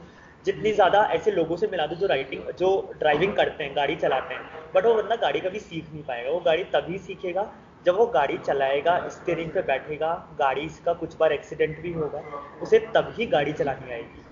जितनी 0.46 0.72
ज़्यादा 0.72 1.02
ऐसे 1.12 1.30
लोगों 1.30 1.56
से 1.56 1.66
मिला 1.66 1.86
दूँ 1.86 1.96
जो 1.96 2.06
राइटिंग 2.06 2.42
जो 2.58 2.70
ड्राइविंग 2.98 3.34
करते 3.36 3.64
हैं 3.64 3.74
गाड़ी 3.76 3.96
चलाते 3.96 4.34
हैं 4.34 4.72
बट 4.74 4.86
वो 4.86 4.94
बंदा 4.94 5.16
गाड़ी 5.16 5.40
कभी 5.40 5.58
सीख 5.58 5.90
नहीं 5.92 6.02
पाएगा। 6.04 6.30
वो 6.30 6.40
गाड़ी 6.40 6.64
तभी 6.74 6.98
सीखेगा 6.98 7.50
जब 7.86 7.96
वो 7.96 8.06
गाड़ी 8.06 8.38
चलाएगा 8.38 8.98
स्टेयरिंग 9.08 9.50
पे 9.50 9.62
बैठेगा 9.62 10.14
गाड़ी 10.38 10.68
का 10.84 10.92
कुछ 10.94 11.16
बार 11.16 11.32
एक्सीडेंट 11.32 11.80
भी 11.82 11.92
होगा 11.92 12.22
उसे 12.62 12.78
तभी 12.96 13.26
गाड़ी 13.26 13.52
चलानी 13.52 13.92
आएगी। 13.92 14.24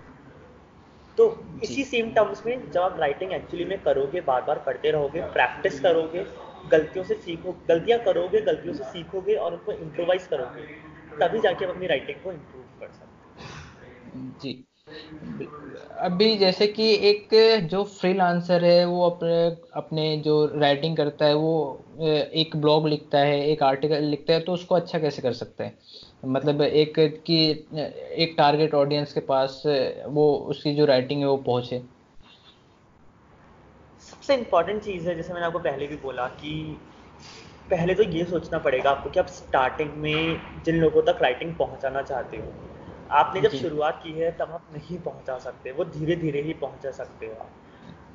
तो 1.18 1.24
इसी 1.64 1.84
सेम 1.84 2.10
टर्म्स 2.14 2.44
में 2.46 2.70
जब 2.70 2.80
आप 2.80 2.98
राइटिंग 3.00 3.32
एक्चुअली 3.32 3.64
में 3.64 3.78
करोगे 3.82 4.20
बार 4.22 4.42
बार 4.42 4.58
करते 4.66 4.90
रहोगे 4.90 5.22
प्रैक्टिस 5.32 5.80
करोगे 5.80 6.24
गलतियों 6.72 7.04
से 7.04 7.14
सीखो, 7.16 7.52
गलतियाँ 7.68 7.98
करोगे, 8.00 8.40
गलतियों 8.42 8.75
से 8.75 8.84
सीखोगे 8.84 9.34
और 9.37 9.52
उनको 9.52 9.72
इम्प्रोवाइज 9.72 10.26
करोगे, 10.26 10.66
तभी 11.20 11.40
जाके 11.40 11.64
हम 11.64 11.70
अपनी 11.70 11.87
राइटिंग 11.87 12.20
को 12.22 12.32
इम्प्रूव 12.32 12.64
कर 12.80 12.90
सकते 12.90 13.26
जी। 14.38 14.64
अभी 16.00 16.37
जैसे 16.37 16.66
कि 16.66 16.84
एक 17.08 17.28
जो 17.70 17.82
फ्रीलांसर 17.84 18.64
है, 18.64 18.84
वो 18.84 19.08
अपने 19.10 19.44
अपने 19.75 20.16
जो 20.16 20.34
राइटिंग 20.54 20.96
करता 20.96 21.26
है, 21.26 21.34
वो 21.34 21.84
एक 22.34 22.56
ब्लॉग 22.56 22.88
लिखता 22.88 23.18
है, 23.18 23.40
एक 23.48 23.62
आर्टिकल 23.62 24.04
लिखता 24.04 24.32
है 24.32 24.40
तो 24.40 24.52
उसको 24.52 24.75
अच्छा 24.75 24.98
कैसे 24.98 25.22
कर 25.22 25.32
सकते 25.32 25.64
हैं? 25.64 25.78
मतलब 26.26 26.62
एक 26.62 26.98
कि, 27.26 27.38
एक 28.22 28.34
टारगेट 28.38 28.75
ऑडियंस 28.75 29.12
के 29.12 29.20
पास, 29.20 29.62
वो 30.08 30.32
उसकी 30.50 30.75
जो 30.75 30.84
राइटिंग 30.84 31.20
है, 31.20 31.26
वो 31.26 31.37
पहुँचे। 31.37 31.82
सबसे 34.28 34.40
इम्पोर्टेंट 34.40 34.82
चीज़ 34.82 35.08
है 35.08 35.14
जैसे 35.14 35.32
मैंने 35.32 35.47
आपको 35.47 35.58
पहले 35.58 35.87
भी 35.87 35.97
बोला 35.97 36.26
कि 36.40 36.50
पहले 37.70 37.94
तो 37.94 38.02
ये 38.02 38.25
सोचना 38.25 38.58
पड़ेगा 38.58 38.90
आपको 38.90 39.11
कि 39.11 39.20
आप 39.20 39.26
स्टार्टिंग 39.26 39.92
में 39.92 40.62
जिन 40.64 40.80
लोगों 40.80 41.02
तक 41.02 41.23
राइटिंग 41.23 41.54
पहुंचाना 41.54 42.02
चाहते 42.02 42.37
हो 42.37 42.52
आपने 43.11 43.40
जब 43.40 43.50
शुरुआत 43.50 44.00
की 44.04 44.12
है 44.12 44.30
तब 44.30 44.50
आप 44.52 44.66
नहीं 44.73 44.99
पहुँचा 44.99 45.38
सकते 45.38 45.73
वो 45.73 45.85
धीरे 45.85 46.16
धीरे 46.16 46.42
ही 46.42 46.52
पहुँचा 46.52 46.90
सकते 46.90 47.26
हो 47.26 47.32
आप। 47.32 47.50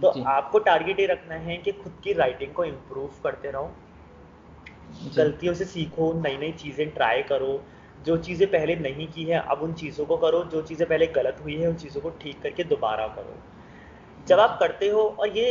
तो 0.01 0.07
आपको 0.27 0.59
टारगेट 0.59 0.99
ये 0.99 1.05
रखना 1.05 1.35
है 1.47 1.57
कि 1.57 1.71
खुद 1.71 1.99
की 2.03 2.13
राइटिंग 2.13 2.53
को 2.53 2.65
इम्प्रूव 2.65 3.19
करते 3.23 3.51
रहो 3.51 3.71
गलतियों 5.17 5.53
से 5.53 5.65
सीखो 5.65 6.13
नई 6.21 6.37
नई 6.37 6.51
चीज़ें 6.51 6.89
ट्राई 6.89 7.23
करो 7.23 7.61
जो 8.05 8.17
चीज़ें 8.17 8.47
पहले 8.51 8.75
नहीं 8.75 9.07
की 9.07 9.23
है 9.23 9.39
अब 9.47 9.61
उन 9.61 9.73
चीज़ों 9.73 10.05
को 10.05 10.17
करो 10.17 10.43
जो 10.43 10.61
चीज़ें 10.61 10.87
पहले 10.89 11.07
गलत 11.07 11.37
हुई 11.43 11.55
है 11.55 11.67
उन 11.67 11.75
चीज़ों 11.75 12.01
को 12.01 12.09
ठीक 12.21 12.41
करके 12.41 12.63
दोबारा 12.63 13.07
करो। 13.07 13.39
जब 14.27 14.39
आप 14.39 14.57
करते 14.59 14.87
हो 14.87 15.01
और 15.19 15.37
ये 15.37 15.47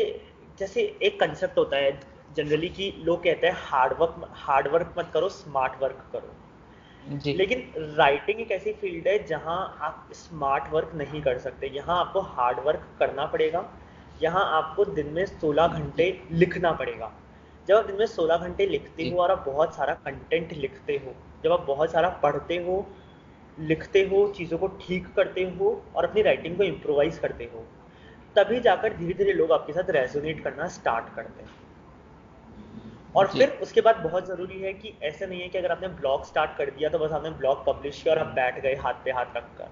जैसे 0.59 0.83
एक 1.03 1.19
कंसेप्ट 1.21 1.59
होता 1.59 1.77
है 1.77 1.91
जनरली 2.37 2.69
कि 2.69 2.93
लोग 2.99 3.23
कहते 3.25 3.47
हैं 3.47 3.55
हार्ड 3.59 3.93
वर्क 4.01 4.29
हार्ड 4.37 4.69
वर्क 4.69 4.95
मत 4.99 5.11
करो 5.15 5.29
स्मार्ट 5.29 5.83
वर्क 5.83 6.05
करो। 6.13 7.19
जी। 7.19 7.33
लेकिन 7.33 7.73
राइटिंग 7.97 8.41
एक 8.41 8.51
ऐसी 8.53 8.73
फ़ील्ड 8.73 9.09
है 9.09 9.19
जहाँ 9.27 9.57
आप 9.81 10.09
स्मार्ट 10.15 10.73
वर्क 10.73 10.93
नहीं 10.95 11.23
कर 11.23 11.39
सकते। 11.39 11.67
यहाँ 11.67 11.99
आपको 12.01 12.21
हार्ड 12.21 12.61
वर्क 12.61 12.87
करना 12.99 13.27
पड़ेगा। 13.27 13.65
यहाँ 14.23 14.45
आपको 14.53 14.85
दिन 14.85 15.07
में 15.07 15.25
16 15.27 15.69
घंटे 15.69 16.07
लिखना 16.33 16.73
पड़ेगा। 16.73 17.13
जब 17.69 17.77
आप 17.77 17.87
दिन 17.87 17.97
में 17.97 18.07
16 18.07 18.37
घंटे 18.39 18.67
लिखते 18.67 19.09
हो 19.09 19.19
और 19.19 19.31
आप 19.31 19.45
बहुत 19.47 19.75
सारा 19.75 19.95
कंटेंट 19.95 20.53
लिखते 20.53 20.93
हो 20.97 21.15
जब 21.45 21.53
आप 21.53 21.65
बहुत 21.67 21.93
सारा 21.93 22.09
पढ़ते 22.23 22.57
हो 22.57 22.85
लिखते 23.59 24.01
हो 24.03 24.27
चीज़ों 24.37 24.59
को 24.59 24.69
ठीक 24.81 25.07
करते 25.17 25.43
हो 25.59 25.71
और 25.97 26.05
अपनी 26.05 26.23
राइटिंग 26.23 26.57
को 26.57 26.65
इम्प्रोवाइज 26.65 27.19
करते 27.19 27.45
हो 27.45 27.65
तभी 28.37 28.61
जाकर 28.61 28.97
धीरे 28.97 29.15
धीरे 29.15 29.33
लोग 29.33 29.53
आपके 29.53 29.73
साथ 29.73 29.91
रेजोनेट 29.91 30.43
करना 30.45 30.69
स्टार्ट 30.69 31.15
करते 31.17 31.43
हैं। 31.43 31.51
और 33.17 33.27
फिर 33.29 33.59
उसके 33.63 33.81
बाद 33.81 33.97
बहुत 33.97 34.27
ज़रूरी 34.27 34.61
है 34.61 34.73
कि 34.73 34.93
ऐसे 35.03 35.27
नहीं 35.27 35.41
है 35.41 35.49
कि 35.49 35.59
अगर 35.59 35.73
आपने 35.73 35.89
ब्लॉग 35.89 36.25
स्टार्ट 36.27 36.57
कर 36.59 36.71
दिया 36.71 36.89
तो 36.89 36.99
बस 36.99 37.13
आपने 37.13 37.31
ब्लॉग 37.31 37.65
पब्लिश 37.67 38.03
किया 38.03 38.15
और 38.15 38.21
आप 38.21 38.27
बैठ 38.27 38.61
गए 38.63 38.75
हाथ 38.75 38.95
पे 39.05 39.11
हाथ 39.11 39.37
रखकर। 39.37 39.69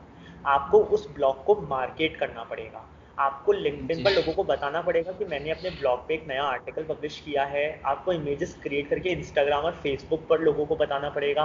आपको 0.46 0.78
उस 0.78 1.08
ब्लॉग 1.10 1.44
को 1.44 1.54
मार्केट 1.60 2.16
करना 2.16 2.44
पड़ेगा। 2.44 2.84
आपको 3.18 3.52
लिंक्डइन 3.52 4.04
पर 4.04 4.10
लोगों 4.10 4.32
को 4.32 4.44
बताना 4.44 4.80
पड़ेगा 4.82 5.12
कि 5.12 5.24
मैंने 5.24 5.50
अपने 5.50 5.70
ब्लॉग 5.70 6.06
पे 6.08 6.14
एक 6.14 6.26
नया 6.28 6.42
आर्टिकल 6.42 6.84
पब्लिश 6.84 7.18
किया 7.20 7.44
है। 7.44 7.64
आपको 7.86 8.12
इमेजेस 8.12 8.56
क्रिएट 8.62 8.88
करके 8.90 9.10
इंस्टाग्राम 9.10 9.64
और 9.64 9.72
फेसबुक 9.72 10.26
पर 10.28 10.40
लोगों 10.40 10.66
को 10.66 10.76
बताना 10.76 11.10
पड़ेगा। 11.10 11.44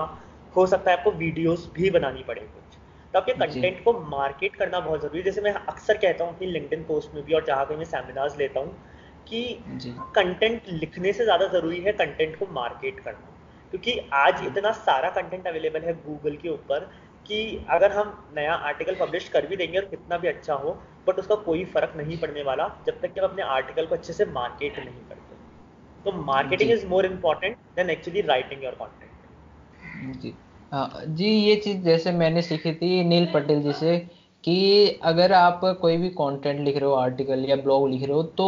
हो 0.55 0.65
सकता 0.65 0.91
है 0.91 0.97
आपको 0.97 1.11
वीडियोस 1.11 1.71
भी 1.75 1.89
बनानी 1.89 2.23
पड़े 2.23 2.41
कुछ। 2.41 2.64
तो 3.15 3.19
आपके 3.19 3.33
कंटेंट 3.33 3.83
को 3.83 3.91
मार्केट 4.09 4.55
करना 4.55 4.79
बहुत 4.79 5.01
ज़रूरी 5.01 5.19
है। 5.19 5.23
जैसे 5.25 5.41
मैं 5.41 5.51
अक्सर 5.53 5.97
कहता 5.97 6.23
हूँ 6.25 6.37
कि 6.39 6.45
लिंक्डइन 6.45 6.83
पोस्ट 6.83 7.13
में 7.15 7.23
भी 7.25 7.33
और 7.33 7.45
जहाँ 7.45 7.65
पे 7.65 7.75
मैं 7.75 7.85
सेमिनार्स 7.85 8.37
लेता 8.37 8.59
हूँ 8.59 8.73
कि 9.27 9.43
कंटेंट 10.15 10.63
लिखने 10.69 11.13
से 11.13 11.23
ज़्यादा 11.23 11.47
ज़रूरी 11.47 11.79
है 11.81 11.91
कंटेंट 11.93 12.37
को 12.39 12.47
मार्केट 12.53 12.99
करना। 12.99 13.31
क्योंकि 13.73 13.97
आज 14.13 14.43
इतना 14.45 14.71
सारा 14.71 15.09
कंटेंट 15.11 15.47
अवेलेबल 15.47 15.81
है 15.81 15.93
गूगल 16.03 16.35
के 16.35 16.49
ऊपर 16.49 16.89
कि 17.25 17.39
अगर 17.69 17.91
हम 17.91 18.13
नया 18.35 18.53
आर्टिकल 18.53 18.95
पब्लिश 18.95 19.29
कर 19.29 19.47
भी 19.47 19.55
देंगे 19.55 19.77
और 19.77 19.85
कितना 19.85 20.17
भी 20.17 20.27
अच्छा 20.27 20.53
हो 20.53 20.77
बट 21.07 21.19
उसका 21.19 21.35
कोई 21.35 21.65
फ़र्क 21.65 21.93
नहीं 21.97 22.17
पड़ने 22.17 22.43
वाला 22.43 22.67
जब 22.87 22.99
तक 23.01 23.13
कि 23.13 23.19
हम 23.19 23.27
अपने 23.27 23.43
आर्टिकल 23.43 23.85
को 23.85 23.95
अच्छे 23.95 24.13
से 24.13 24.25
मार्केट 24.33 24.79
नहीं 24.79 25.03
करते। 25.09 25.35
तो 26.05 26.11
marketing 26.23 26.71
is 26.71 26.85
more 26.87 27.05
important 27.05 27.57
than 27.75 27.89
actually 27.89 28.21
writing 28.23 28.63
your 28.63 28.75
content 28.75 29.11
जी। 30.21 30.33
हाँ 30.75 30.89
जी, 31.07 31.25
ये 31.25 31.55
चीज़ 31.55 31.77
जैसे 31.79 32.11
मैंने 32.11 32.41
सीखी 32.41 32.71
थी 32.73 33.03
नील 33.03 33.25
पटेल 33.33 33.61
जी 33.63 33.73
से 33.73 33.97
कि 34.43 34.87
अगर 35.03 35.31
आप 35.33 35.59
कोई 35.81 35.97
भी 35.97 36.09
कंटेंट 36.11 36.59
लिख 36.59 36.77
रहे 36.77 36.85
हो 36.85 36.93
आर्टिकल 36.95 37.45
या 37.45 37.55
ब्लॉग 37.55 37.87
लिख 37.89 38.03
रहे 38.03 38.13
हो 38.13 38.23
तो 38.37 38.47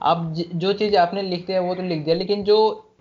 आप 0.00 0.32
जो 0.54 0.72
चीज़ 0.72 0.96
आपने 0.96 1.22
लिख 1.22 1.46
दिया 1.46 1.60
वो 1.60 1.74
तो 1.74 1.82
लिख 1.82 2.04
दिया, 2.04 2.14
लेकिन 2.16 2.44
जो 2.44 2.58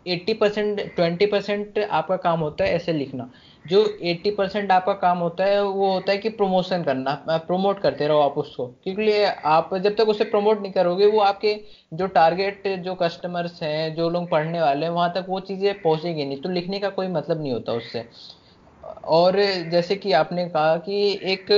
80 0.08 0.34
परसेंट 0.34 0.80
ट्वेंटी 0.96 1.26
परसेंट 1.26 1.80
आपका 1.92 2.16
काम 2.18 2.40
होता 2.40 2.64
है 2.64 2.74
ऐसे 2.76 2.94
लिखना। 2.94 3.28
जो 3.66 3.84
80 4.04 4.32
परसेंट 4.32 4.72
आपका 4.72 4.94
काम 4.94 5.18
होता 5.20 5.46
है, 5.46 5.64
वो 5.64 5.92
होता 5.94 6.12
है 6.12 6.18
कि 6.18 6.30
प्रमोशन 6.30 6.84
करना 6.84 7.16
प्रमोट 7.48 7.80
करते 7.80 8.08
रहो 8.08 8.20
आप 8.20 8.38
उसको। 8.38 8.68
क्योंकि 8.84 9.24
आप 9.48 9.76
जब 9.78 9.96
तक 9.96 10.10
उसे 10.10 10.24
प्रमोट 10.26 10.62
नहीं 10.62 10.72
करोगे, 10.72 11.06
वो 11.08 11.20
आपके 11.22 11.60
जो 11.92 12.08
टारगेट 12.10 12.68
जो 12.80 12.96
कस्टमर्स 12.96 13.62
हैं, 13.64 13.94
जो 13.96 14.10
लोग 14.10 14.30
पढ़ने 14.30 14.62
वाले 14.62 14.86
हैं, 14.86 14.94
वहाँ 14.94 15.12
तक 15.16 15.26
वो 15.30 15.40
चीज़ें 15.42 15.74
पहुंचेगी 15.76 16.26
नहीं 16.26 16.38
तो 16.38 16.50
लिखने 16.50 16.80
का 16.80 16.90
कोई 16.92 17.08
मतलब 17.10 17.42
नहीं 17.42 17.52
होता 17.54 17.74
उससे। 17.74 18.04
और 18.84 19.42
जैसे 19.72 19.96
कि 19.96 20.12
आपने 20.14 20.48
कहा 20.50 20.76
कि 20.80 21.20
एक, 21.24 21.52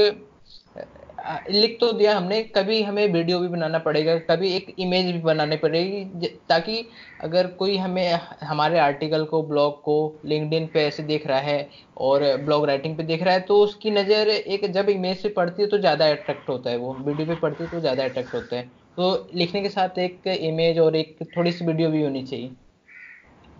लिख 1.52 1.78
तो 1.80 1.92
दिया 1.92 2.16
हमने, 2.18 2.42
कभी 2.56 2.82
हमें 2.84 3.08
वीडियो 3.14 3.40
भी 3.40 3.48
बनाना 3.48 3.78
पड़ेगा, 3.80 4.18
कभी 4.28 4.52
एक 4.56 4.74
इमेज 4.80 5.06
भी 5.06 5.20
बनानी 5.20 5.56
पड़ेगी 5.58 6.28
ताकि 6.50 6.86
अगर 7.22 7.48
कोई 7.60 7.78
हमें, 7.78 8.20
हमारे 8.44 8.80
आर्टिकल 8.80 9.24
को 9.26 9.42
ब्लॉग 9.44 9.82
को 9.84 9.96
लिंकड 10.26 10.68
पे 10.74 10.86
ऐसे 10.88 11.04
देख 11.04 11.26
रहा 11.28 11.40
है 11.40 11.70
और 12.00 12.24
ब्लॉग 12.46 12.66
राइटिंग 12.66 12.98
पे 12.98 13.04
देख 13.04 13.24
रहा 13.24 13.34
है 13.34 13.40
तो 13.42 13.58
उसकी 13.60 13.92
नज़र 13.92 14.30
एक 14.30 14.72
जब 14.72 14.90
इमेज 14.90 15.24
पे 15.24 15.30
पड़ती 15.32 15.62
है 15.62 15.68
तो 15.70 15.78
ज़्यादा 15.78 16.10
अट्रैक्ट 16.10 16.50
होता 16.50 16.70
है 16.70 16.78
वो, 16.78 16.94
वीडियो 16.96 17.28
पे 17.28 17.36
पड़ती 17.36 17.64
है 17.64 17.70
तो 17.70 17.80
ज़्यादा 17.80 18.04
अट्रैक्ट 18.04 18.34
होता 18.36 18.56
है। 18.56 18.64
तो 18.98 19.28
लिखने 19.36 19.62
के 19.62 19.70
साथ 19.70 19.98
एक 20.00 20.28
इमेज 20.28 20.80
और 20.80 20.96
एक 20.96 21.18
थोड़ी 21.38 21.52
सी 21.52 21.66
वीडियो 21.66 21.90
भी 21.90 22.04
होनी 22.04 22.24
चाहिए। 22.24 22.52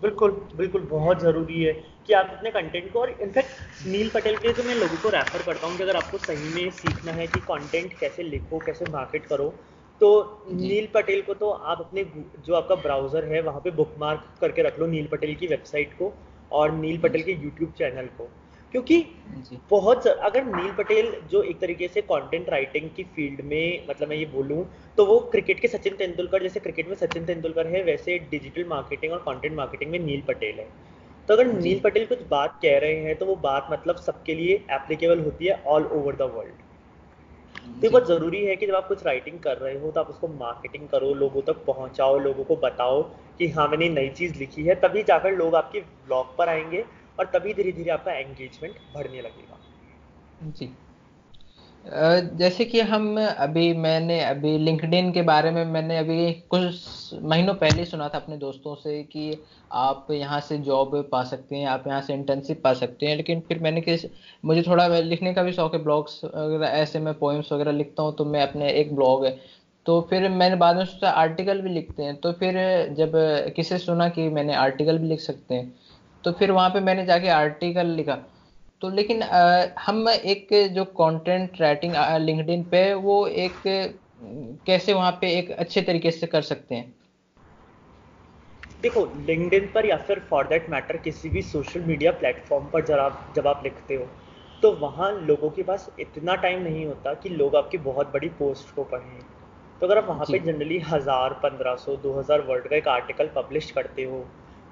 बिल्कुल 0.02 0.30
बिल्कुल 0.56 0.82
बहुत 0.86 1.20
ज़रूरी 1.20 1.62
है 1.62 1.72
कि 2.08 2.12
आप 2.12 2.30
अपने 2.32 2.50
कंटेंट 2.50 2.90
को 2.92 3.00
और 3.00 3.10
इनफैक्ट 3.12 3.86
नील 3.86 4.10
पटेल 4.10 4.36
के 4.36 4.52
तो 4.52 4.62
मैं 4.62 4.74
लोगों 4.74 4.96
को 4.98 5.08
रेफर 5.08 5.42
करता 5.42 5.66
हूँ 5.66 5.76
कि 5.76 5.82
अगर 5.82 5.96
आपको 5.96 6.18
सही 6.18 6.48
में 6.48 6.70
सीखना 6.72 7.12
है 7.12 7.26
कि 7.28 7.40
कंटेंट 7.42 7.98
कैसे 8.00 8.22
लिखो 8.22 8.60
कैसे 8.60 8.86
मार्केट 8.86 9.26
करो 9.26 9.48
तो 10.00 10.08
नील 10.52 10.88
पटेल 10.94 11.22
को 11.22 11.34
तो 11.34 11.50
आप 11.50 11.80
अपने 11.80 12.04
जो 12.38 12.54
आपका 12.54 12.74
ब्राउज़र 12.76 13.24
है 13.24 13.40
वहाँ 13.42 13.60
पे 13.60 13.70
बुकमार्क 13.72 14.26
करके 14.40 14.62
रख 14.62 14.78
लो 14.78 14.86
नील 14.86 15.06
पटेल 15.12 15.34
की 15.34 15.46
वेबसाइट 15.46 15.94
को 15.98 16.12
और 16.50 16.72
नील 16.72 16.98
पटेल 17.00 17.22
के 17.22 17.32
यूट्यूब 17.34 17.72
चैनल 17.78 18.06
को। 18.18 18.30
क्योंकि 18.72 19.04
बहुत 19.70 20.06
अगर 20.06 20.44
नील 20.44 20.72
पटेल 20.72 21.12
जो 21.30 21.42
एक 21.42 21.60
तरीके 21.60 21.88
से 21.88 22.00
कंटेंट 22.02 22.48
राइटिंग 22.48 22.88
की 22.96 23.04
फ़ील्ड 23.04 23.40
में 23.44 23.86
मतलब 23.90 24.08
मैं 24.08 24.16
ये 24.16 24.26
बोलूँ 24.26 24.64
तो 24.98 25.06
वो 25.06 25.18
क्रिकेट 25.32 25.60
के 25.60 25.68
सचिन 25.68 25.96
तेंदुलकर 25.96 26.42
जैसे 26.42 26.60
क्रिकेट 26.60 26.88
में 26.88 26.94
सचिन 26.96 27.24
तेंदुलकर 27.26 27.66
है 27.66 27.82
वैसे 27.82 28.18
डिजिटल 28.30 28.64
मार्केटिंग 28.64 29.12
और 29.12 29.18
कंटेंट 29.18 29.54
मार्केटिंग 29.56 29.90
में 29.90 29.98
नील 29.98 30.22
पटेल 30.28 30.58
है। 30.58 30.68
तो 31.28 31.34
अगर 31.34 31.46
नील 31.52 31.80
पटेल 31.80 32.06
कुछ 32.06 32.18
बात 32.30 32.58
कह 32.62 32.78
रहे 32.78 32.96
हैं 32.96 33.16
तो 33.16 33.26
वो 33.26 33.36
बात 33.36 33.68
मतलब 33.72 33.96
सबके 33.96 34.34
लिए 34.34 34.54
एप्लीकेबल 34.72 35.20
होती 35.20 35.46
है 35.46 35.62
ऑल 35.66 35.86
ओवर 35.92 36.16
द 36.16 36.30
वर्ल्ड 36.34 36.64
तो 37.82 37.90
बहुत 37.90 38.06
ज़रूरी 38.08 38.44
है 38.44 38.54
कि 38.56 38.66
जब 38.66 38.74
आप 38.74 38.86
कुछ 38.88 39.04
राइटिंग 39.06 39.38
कर 39.40 39.56
रहे 39.58 39.78
हो 39.78 39.90
तो 39.90 40.00
आप 40.00 40.08
उसको 40.10 40.28
मार्केटिंग 40.28 40.88
करो 40.88 41.12
लोगों 41.14 41.42
तक 41.42 41.64
पहुंचाओ 41.66 42.18
लोगों 42.18 42.44
को 42.44 42.56
बताओ 42.56 43.02
कि 43.38 43.48
हाँ 43.48 43.66
मैंने 43.68 43.88
नई 43.88 44.08
चीज़ 44.08 44.38
लिखी 44.38 44.62
है 44.62 44.74
तभी 44.74 45.02
जाकर 45.02 45.32
लोग 45.32 45.54
आपके 45.54 45.80
ब्लॉग 45.80 46.36
पर 46.36 46.48
आएँगे 46.48 46.84
और 47.18 47.26
तभी 47.26 47.54
धीरे 47.54 47.72
धीरे 47.72 47.90
आपका 47.90 48.12
एंगेजमेंट 48.12 48.74
बढ़ने 48.94 49.20
लगेगा। 49.20 49.58
जी। 50.50 50.74
जैसे 51.84 52.64
कि 52.64 52.80
हम 52.80 53.16
अभी, 53.18 53.72
मैंने 53.74 54.20
अभी 54.20 54.56
लिंकडिन 54.58 55.10
के 55.12 55.22
बारे 55.22 55.50
में 55.50 55.64
मैंने 55.64 55.98
अभी 55.98 56.32
कुछ 56.50 57.20
महीनों 57.22 57.54
पहले 57.54 57.84
सुना 57.84 58.08
था 58.08 58.18
अपने 58.18 58.36
दोस्तों 58.36 58.74
से 58.74 59.02
कि 59.02 59.38
आप 59.72 60.06
यहाँ 60.10 60.40
से 60.40 60.58
जॉब 60.58 60.96
पा 61.12 61.22
सकते 61.24 61.56
हैं, 61.56 61.66
आप 61.66 61.84
यहाँ 61.86 62.00
से 62.00 62.14
इंटर्नशिप 62.14 62.60
पा 62.64 62.72
सकते 62.74 63.06
हैं, 63.06 63.16
लेकिन 63.16 63.40
फिर 63.40 63.58
मैंने 63.58 63.80
किस, 63.80 64.04
मुझे 64.44 64.62
थोड़ा 64.62 64.86
लिखने 64.88 65.34
का 65.34 65.42
भी 65.42 65.52
शौक 65.52 65.74
है 65.74 65.82
ब्लॉग्स 65.82 66.20
वगैरह, 66.24 66.66
ऐसे 66.68 66.98
मैं 66.98 67.14
पोइम्स 67.18 67.52
वगैरह 67.52 67.72
लिखता 67.72 68.02
हूँ 68.02 68.16
तो 68.16 68.24
मैं 68.24 68.42
अपने 68.42 68.70
एक 68.72 68.94
ब्लॉग 68.96 69.24
है। 69.26 69.38
तो 69.86 70.00
फिर 70.10 70.28
मैंने 70.28 70.56
बाद 70.56 70.76
में 70.76 70.84
सोचा 70.84 71.10
आर्टिकल 71.12 71.60
भी 71.60 71.70
लिखते 71.70 72.02
हैं 72.02 72.16
तो 72.20 72.32
फिर 72.32 72.54
जब 72.98 73.12
किसे 73.56 73.78
सुना 73.78 74.08
कि 74.08 74.28
मैंने 74.28 74.54
आर्टिकल 74.56 74.98
भी 74.98 75.08
लिख 75.08 75.20
सकते 75.20 75.54
हैं 75.54 75.74
तो 76.24 76.32
फिर 76.32 76.50
वहाँ 76.50 76.70
पे 76.70 76.80
मैंने 76.80 77.04
जाके 77.06 77.28
आर्टिकल 77.30 77.86
लिखा। 77.96 78.14
तो 78.82 78.88
लेकिन 78.90 79.22
आ, 79.22 79.66
हम 79.80 80.08
एक 80.08 80.48
जो 80.74 80.84
कंटेंट 80.94 81.60
राइटिंग 81.60 81.94
लिंक्डइन 82.20 82.62
पे 82.70 82.92
वो 82.94 83.26
एक 83.26 83.62
कैसे 84.66 84.92
वहाँ 84.92 85.12
पे 85.20 85.30
एक 85.38 85.50
अच्छे 85.52 85.82
तरीके 85.82 86.10
से 86.10 86.26
कर 86.26 86.42
सकते 86.42 86.74
हैं? 86.74 86.92
देखो 88.82 89.04
लिंक्डइन 89.26 89.66
पर 89.74 89.86
या 89.86 89.96
फिर 89.98 90.18
फॉर 90.30 90.46
दैट 90.46 90.68
मैटर 90.70 90.96
किसी 90.96 91.28
भी 91.28 91.42
सोशल 91.42 91.80
मीडिया 91.82 92.10
प्लेटफॉर्म 92.12 92.66
पर 92.66 92.84
जब 92.86 92.98
आप 92.98 93.32
जब 93.36 93.46
आप 93.46 93.60
लिखते 93.64 93.94
हो 93.94 94.06
तो 94.62 94.72
वहाँ 94.72 95.10
लोगों 95.20 95.50
के 95.50 95.62
पास 95.62 95.88
इतना 96.00 96.34
टाइम 96.34 96.62
नहीं 96.62 96.84
होता 96.86 97.14
कि 97.14 97.28
लोग 97.28 97.56
आपकी 97.56 97.78
बहुत 97.78 98.12
बड़ी 98.12 98.28
पोस्ट 98.38 98.74
को 98.74 98.84
पढ़ें। 98.84 99.20
तो 99.80 99.86
अगर 99.86 99.98
आप 99.98 100.06
वहाँ 100.08 100.24
पे 100.24 100.38
जनरली 100.38 100.78
हज़ार 100.86 101.32
पंद्रह 101.42 101.74
सौ 101.76 101.96
दो 101.96 102.12
हज़ार 102.18 102.40
वर्ड 102.40 102.68
का 102.68 102.76
एक 102.76 102.88
आर्टिकल 102.88 103.30
पब्लिश 103.36 103.70
करते 103.70 104.04
हो 104.04 104.24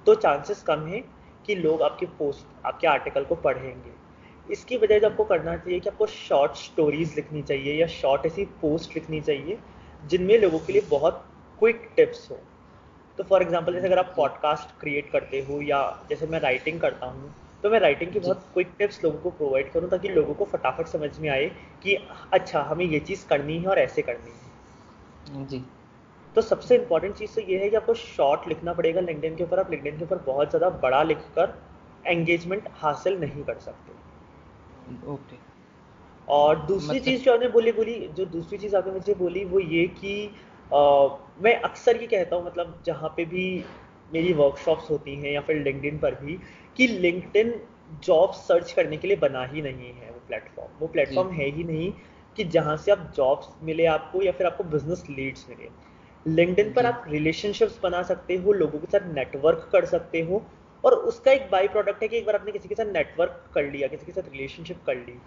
तो 0.07 0.15
चांसेस 0.17 0.63
कम 0.63 0.87
है 0.87 1.01
कि 1.47 1.55
लोग 1.55 1.83
आपके 1.83 2.07
पोस्ट 2.19 2.67
आपके 2.67 2.87
आर्टिकल 2.87 3.25
को 3.25 3.35
पढ़ेंगे। 3.35 3.93
इसकी 4.47 4.79
बजाय 4.79 5.01
जो 5.01 5.09
आपको 5.09 5.25
करना 5.25 5.57
चाहिए 5.57 5.81
कि 5.81 5.89
आपको 5.89 6.07
शॉर्ट 6.07 6.57
स्टोरीज 6.57 7.15
लिखनी 7.17 7.43
चाहिए 7.43 7.75
या 7.75 7.87
शॉर्ट 7.87 8.27
ऐसी 8.27 8.45
पोस्ट 8.61 8.95
लिखनी 8.95 9.21
चाहिए 9.21 9.59
जिनमें 10.03 10.39
लोगों 10.39 10.59
के 10.59 10.73
लिए 10.73 10.83
बहुत 10.91 11.25
क्विक 11.59 11.89
टिप्स 11.97 12.31
हो। 12.31 12.39
तो 13.19 13.25
फॉर 13.25 13.43
एग्ज़ाम्पल 13.43 13.73
जैसे 13.73 13.87
अगर 13.87 13.99
आप 13.99 14.13
पॉडकास्ट 14.17 14.79
क्रिएट 14.81 15.11
करते 15.11 15.41
हो 15.41 15.61
या 15.63 15.81
जैसे 16.09 16.27
मैं 16.27 16.41
राइटिंग 16.41 16.81
करता 16.81 17.07
हूँ 17.07 17.35
तो 17.63 17.71
मैं 17.71 17.79
राइटिंग 17.81 18.13
की 18.13 18.21
बहुत 18.21 18.43
क्विक 18.55 18.75
टिप्स 18.79 19.05
लोगों 19.05 19.19
को 19.19 19.31
प्रोवाइड 19.31 19.73
करूँ 19.73 19.91
ताकि 19.91 20.09
लोगों 20.09 20.35
को 20.35 20.45
फटाफट 20.45 20.87
समझ 20.87 21.19
में 21.19 21.29
आए 21.29 21.47
कि 21.83 21.95
अच्छा 22.33 22.63
हमें 22.63 22.85
ये 22.85 23.01
चीज़ 23.01 23.27
करनी 23.27 23.59
है 23.59 23.69
और 23.69 23.79
ऐसे 23.79 24.03
करनी 24.03 24.31
है। 24.31 25.47
जी। 25.47 25.63
तो 26.37 26.41
सबसे 26.43 26.75
इंपॉर्टेंट 26.77 27.15
चीज़ 27.17 27.35
तो 27.35 27.41
ये 27.43 27.59
है 27.59 27.69
कि 27.71 27.77
आपको 27.77 27.95
शॉर्ट 27.97 28.49
लिखना 28.49 28.73
पड़ेगा 28.75 29.01
लिंकडिन 29.01 29.37
के 29.37 29.45
ऊपर। 29.45 29.61
आप 29.61 29.71
लिंकडिन 29.71 29.99
के 29.99 30.05
ऊपर 30.05 30.19
बहुत 30.27 30.51
ज़्यादा 30.51 30.71
बड़ा 30.81 31.03
लिखकर 31.03 31.55
एंगेजमेंट 32.05 32.69
हासिल 32.77 33.19
नहीं 33.21 33.45
कर 33.45 33.59
सकते। 33.61 33.93
ओके 35.07 35.37
और 36.29 36.65
दूसरी 36.67 36.99
मतलब 36.99 37.05
चीज़ 37.05 37.23
जो 37.23 37.33
आपने 37.35 37.49
बोली 37.49 37.73
बोली 37.73 37.95
जो 38.09 38.25
दूसरी 38.27 38.59
चीज़ 38.59 38.77
आपने 38.77 38.93
मुझे 38.93 39.15
बोली 39.15 39.45
वो 39.45 39.61
ये 39.61 39.87
कि 40.01 40.15
आ, 40.71 41.09
मैं 41.39 41.55
अक्सर 41.63 41.97
ये 41.97 42.07
कहता 42.07 42.37
हूँ 42.37 42.45
मतलब 42.47 42.83
जहाँ 42.87 43.09
पे 43.17 43.25
भी 43.25 43.45
मेरी 44.11 44.33
वर्कशॉप्स 44.33 44.91
होती 44.91 45.15
हैं 45.17 45.33
या 45.33 45.41
फिर 45.41 45.57
लिंकडिन 45.63 45.99
पर 45.99 46.15
भी 46.15 46.39
कि 46.77 46.87
लिंकडिन 46.89 47.55
जॉब 48.05 48.33
सर्च 48.35 48.73
करने 48.73 48.97
के 48.97 49.09
लिए 49.09 49.17
बना 49.19 49.45
ही 49.47 49.63
नहीं 49.63 49.93
है 49.95 50.11
वो 50.11 50.21
प्लेटफॉर्म 50.29 50.79
वो 50.81 50.87
प्लेटफॉर्म 50.89 51.31
है 51.31 51.51
ही 51.51 51.65
नहीं 51.65 51.93
कि 52.37 52.45
जहाँ 52.57 52.77
से 52.77 52.93
आप 52.93 53.13
जॉब्स 53.17 53.49
मिले 53.63 53.87
आपको 53.87 54.23
या 54.23 54.33
फिर 54.33 54.47
आपको 54.47 54.65
बिज़नेस 54.65 55.05
लीड्स 55.11 55.47
मिले। 55.49 55.71
लिंकडिन 56.27 56.73
पर 56.73 56.87
आप 56.87 57.05
रिलेशनशिप्स 57.09 57.79
बना 57.83 58.03
सकते 58.03 58.37
हो, 58.37 58.53
लोगों 58.53 58.79
के 58.79 58.87
साथ 58.89 59.13
नेटवर्क 59.15 59.69
कर 59.73 59.85
सकते 59.87 60.21
हो 60.23 60.43
और 60.85 60.95
उसका 61.09 61.33
एक 61.33 61.49
बाई 61.51 61.69
प्रोडक्ट 61.69 62.03
है 62.03 62.09
कि 62.09 62.17
एक 62.17 62.27
बार 62.27 62.35
आपने 62.35 62.53
किसी 62.53 62.69
के 62.69 62.75
साथ 62.75 62.93
नेटवर्क 62.93 63.51
कर 63.55 63.71
लिया, 63.73 63.89
किसी 63.89 64.07
के 64.07 64.13
साथ 64.13 64.31
रिलेशनशिप 64.33 64.83
कर 64.87 64.97
ली 64.97 65.19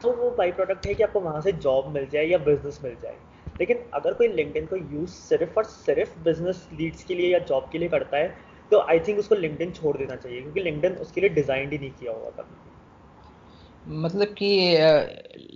तो 0.00 0.12
वो 0.12 0.30
बाई 0.38 0.52
प्रोडक्ट 0.52 0.86
है 0.86 0.94
कि 0.94 1.02
आपको 1.02 1.20
वहाँ 1.20 1.40
से 1.40 1.52
जॉब 1.54 1.88
मिल 1.94 2.06
जाए 2.12 2.24
या 2.26 2.38
बिज़नेस 2.40 2.80
मिल 2.84 2.96
जाए। 3.02 3.16
लेकिन 3.60 3.78
अगर 3.94 4.14
कोई 4.14 4.28
लिंकडिन 4.28 4.66
को 4.66 4.76
यूज़ 4.76 5.10
सिर्फ़ 5.10 5.58
और 5.58 5.64
सिर्फ़ 5.64 6.18
बिज़नेस 6.24 6.68
लीड्स 6.72 7.04
के 7.04 7.14
लिए 7.14 7.32
या 7.32 7.38
जॉब 7.40 7.68
के 7.72 7.78
लिए 7.78 7.88
करता 7.88 8.16
है 8.16 8.28
तो 8.72 8.80
आई 8.80 9.00
थिंक 9.08 9.18
उसको 9.18 9.34
लिंकडिन 9.34 9.72
छोड़ 9.72 9.96
देना 9.96 10.16
चाहिए, 10.16 10.40
क्योंकि 10.42 10.60
लिंकडिन 10.60 10.92
उसके 10.98 11.20
लिए 11.20 11.30
डिज़ाइन 11.30 11.70
ही 11.72 11.78
नहीं 11.78 11.92
किया 11.92 12.12
हुआ 12.12 12.30
कभी 12.30 12.56
मतलब 13.86 14.28
कि 14.42 14.48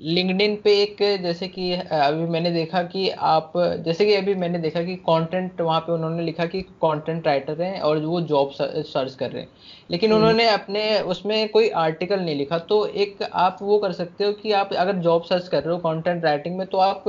लिंक्डइन 0.05 0.57
पे 0.57 0.73
एक 0.83 0.97
जैसे 1.23 1.47
कि 1.49 1.73
अभी 1.73 2.25
मैंने 2.25 2.51
देखा 2.51 2.83
कि 2.83 3.09
आप 3.11 3.53
जैसे 3.85 4.07
कि 4.07 4.15
अभी 4.15 4.35
मैंने 4.35 4.59
देखा 4.59 4.83
कि 4.83 4.97
कंटेंट 5.09 5.61
वहाँ 5.61 5.81
पे 5.81 5.93
उन्होंने 5.93 6.23
लिखा 6.23 6.47
कि 6.47 6.61
कंटेंट 6.85 7.27
राइटर 7.27 7.63
हैं 7.63 7.81
और 7.81 7.99
वो 7.99 8.21
जॉब 8.21 8.51
सर्च 8.53 9.15
कर 9.15 9.31
रहे 9.31 9.43
हैं। 9.43 9.49
लेकिन 9.91 10.13
हम्म। 10.13 10.21
उन्होंने 10.21 10.49
अपने 10.49 11.01
उसमें 11.01 11.49
कोई 11.49 11.69
आर्टिकल 11.79 12.21
नहीं 12.21 12.37
लिखा 12.37 12.59
तो 12.69 12.85
एक 12.87 13.23
आप 13.23 13.59
वो 13.63 13.79
कर 13.79 13.93
सकते 13.93 14.25
हो 14.25 14.33
कि 14.33 14.53
आप 14.53 14.73
अगर 14.75 14.97
जॉब 15.01 15.23
सर्च 15.23 15.49
कर 15.49 15.63
रहे 15.63 15.73
हो 15.73 15.79
कंटेंट 15.81 16.25
राइटिंग 16.25 16.59
में 16.59 16.67
तो 16.67 16.79
आप 16.79 17.05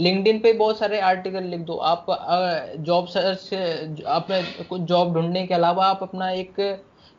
लिंक्डइन 0.00 0.38
पे 0.38 0.52
बहुत 0.52 0.78
सारे 0.78 1.00
आर्टिकल 1.00 1.44
लिख 1.44 1.60
दो। 1.60 1.76
आप 1.76 2.06
जॉब 2.80 3.06
सर्च 3.08 4.04
अपने 4.06 4.42
कुछ 4.64 4.80
जॉब 4.82 5.14
ढूँढने 5.14 5.46
के 5.46 5.54
अलावा 5.54 5.86
आप 5.86 6.02
अपना 6.02 6.30
एक 6.30 6.60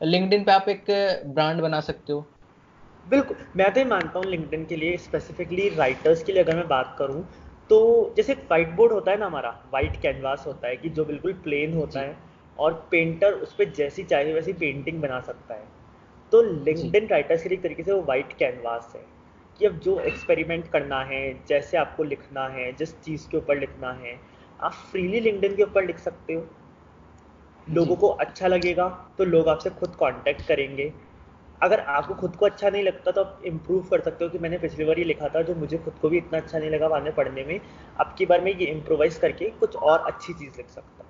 लिंक्डइन 0.01 0.43
पे 0.43 0.51
आप 0.51 0.69
एक 0.69 0.85
ब्रांड 1.25 1.61
बना 1.61 1.79
सकते 1.81 2.13
हो। 2.13 2.25
बिल्कुल 3.07 3.37
मैं 3.57 3.71
तो 3.73 3.79
ये 3.79 3.85
मानता 3.85 4.19
हूँ 4.19 4.27
लिंक्डइन 4.27 4.65
के 4.65 4.75
लिए 4.75 4.97
स्पेसिफिकली 4.97 5.67
राइटर्स 5.69 6.23
के 6.23 6.31
लिए 6.31 6.43
अगर 6.43 6.55
मैं 6.55 6.67
बात 6.67 6.95
करूँ 6.99 7.23
तो 7.69 7.79
जैसे 8.17 8.33
व्हाइट 8.33 8.69
बोर्ड 8.75 8.93
होता 8.93 9.11
है 9.11 9.17
ना 9.17 9.25
हमारा 9.25 9.49
व्हाइट 9.71 9.99
कैनवास 10.01 10.43
होता 10.47 10.67
है 10.67 10.77
कि 10.77 10.89
जो 10.89 11.05
बिल्कुल 11.05 11.33
प्लेन 11.43 11.73
होता 11.73 11.99
है 11.99 12.15
और 12.59 12.73
पेंटर 12.91 13.33
उस 13.33 13.53
पर 13.53 13.71
जैसी 13.73 14.03
चाहे 14.03 14.33
वैसी 14.33 14.53
पेंटिंग 14.53 15.01
बना 15.01 15.19
सकता 15.21 15.53
है। 15.55 15.67
तो 16.31 16.41
लिंक्डइन 16.41 17.07
राइटर्स 17.07 17.43
के 17.43 17.49
लिए 17.49 17.57
एक 17.57 17.63
तरीके 17.63 17.83
से 17.83 17.91
वो 17.91 18.01
व्हाइट 18.01 18.33
कैनवास 18.33 18.91
है 18.95 19.05
कि 19.59 19.65
अब 19.65 19.79
जो 19.79 19.99
एक्सपेरिमेंट 20.01 20.67
करना 20.67 21.03
है 21.03 21.21
जैसे 21.47 21.77
आपको 21.77 22.03
लिखना 22.03 22.47
है 22.47 22.71
जिस 22.73 22.99
चीज़ 23.01 23.27
के 23.29 23.37
ऊपर 23.37 23.59
लिखना 23.59 23.93
है 23.93 24.19
आप 24.59 24.73
फ्रीली 24.91 25.19
लिंक्डइन 25.19 25.55
के 25.55 25.63
ऊपर 25.63 25.85
लिख 25.85 25.99
सकते 25.99 26.33
हो। 26.33 26.45
लोगों 27.67 27.95
को 27.95 28.07
अच्छा 28.17 28.47
लगेगा 28.47 28.87
तो 29.17 29.25
लोग 29.25 29.47
आपसे 29.49 29.69
खुद 29.69 29.95
कांटेक्ट 29.99 30.47
करेंगे। 30.47 30.91
अगर 31.61 31.79
आपको 31.79 32.13
खुद 32.13 32.35
को 32.35 32.45
अच्छा 32.45 32.69
नहीं 32.69 32.83
लगता 32.83 33.11
तो 33.11 33.23
आप 33.23 33.41
इम्प्रूव 33.45 33.81
कर 33.83 34.01
सकते 34.01 34.25
हो 34.25 34.29
कि 34.31 34.39
मैंने 34.39 34.57
पिछली 34.57 34.85
बार 34.85 34.99
ये 34.99 35.05
लिखा 35.05 35.27
था 35.27 35.41
जो 35.41 35.55
मुझे 35.55 35.77
खुद 35.77 35.93
को 35.93 36.09
भी 36.09 36.17
इतना 36.17 36.37
अच्छा 36.37 36.59
नहीं 36.59 36.69
लगा 36.69 36.87
बाद 36.89 37.03
में 37.03 37.13
पढ़ने 37.15 37.43
में। 37.43 37.59
अब 37.99 38.15
की 38.17 38.25
बार 38.25 38.41
मैं 38.41 38.51
ये 38.51 38.65
इम्प्रोवाइज 38.65 39.17
करके 39.17 39.49
कुछ 39.49 39.75
और 39.75 39.99
अच्छी 39.99 40.33
चीज़ 40.33 40.57
लिख 40.57 40.69
सकता 40.69 41.03
हूँ। 41.03 41.07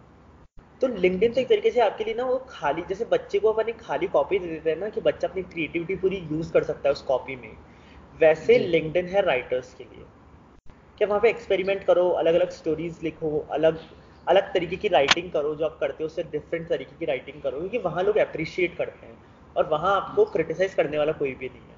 तो 0.82 0.88
लिंकडिन 0.88 1.34
तो 1.34 1.42
एक 1.42 1.50
तरीके 1.50 1.72
से 1.72 1.80
आपके 1.82 2.04
लिए 2.04 2.14
ना 2.14 2.26
वो 2.26 2.38
खाली 2.50 2.82
जैसे 2.90 3.06
बच्चे 3.06 3.40
को 3.40 3.52
अपन 3.54 3.70
एक 3.70 3.82
खाली 3.82 4.08
कॉपी 4.08 4.40
दे 4.40 4.48
देते 4.48 4.70
हैं 4.70 4.78
ना 4.78 4.90
कि 4.90 5.02
बच्चा 5.02 5.28
अपनी 5.28 5.44
क्रिएटिविटी 5.44 5.96
पूरी 5.96 6.18
यूज़ 6.32 6.54
कर 6.54 6.64
सकता 6.64 6.90
है 6.90 6.94
उस 6.94 7.02
कॉपी 7.02 7.36
में। 7.36 7.58
वैसे 8.20 8.58
लिंकडिन 8.60 9.06
है 9.06 9.22
राइटर्स 9.22 9.74
के 9.74 9.84
लिए। 9.84 10.06
क्या 10.98 11.08
वहाँ 11.08 11.22
पे 11.22 11.30
एक्सपेरिमेंट 11.30 11.84
करो 11.84 12.10
अलग 12.10 12.34
अलग 12.34 12.50
स्टोरीज 12.50 13.00
लिखो 13.04 13.40
अलग 13.52 13.80
अलग 14.28 14.54
तरीके 14.54 14.76
की 14.76 14.88
राइटिंग 14.88 15.32
करो 15.32 15.56
जो 15.56 15.66
आप 15.66 15.78
करते 15.80 16.04
हो 16.04 16.06
उससे 16.06 16.24
डिफरेंट 16.24 16.70
तरीके 16.70 16.96
की 17.00 17.06
राइटिंग 17.06 17.42
करो 17.42 17.60
क्योंकि 17.60 17.78
वहाँ 17.78 18.04
लोग 18.04 18.18
अप्रिशिएट 18.18 18.78
करते 18.78 19.06
हैं। 19.08 19.18
और 19.56 19.68
वहाँ 19.70 19.96
आपको 19.96 20.26
क्रिटिसाइज 20.26 20.74
करने 20.74 20.98
वाला 20.98 21.12
कोई 21.12 21.34
भी 21.34 21.50
नहीं 21.50 21.62
है। 21.62 21.78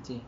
जी। 0.00 0.20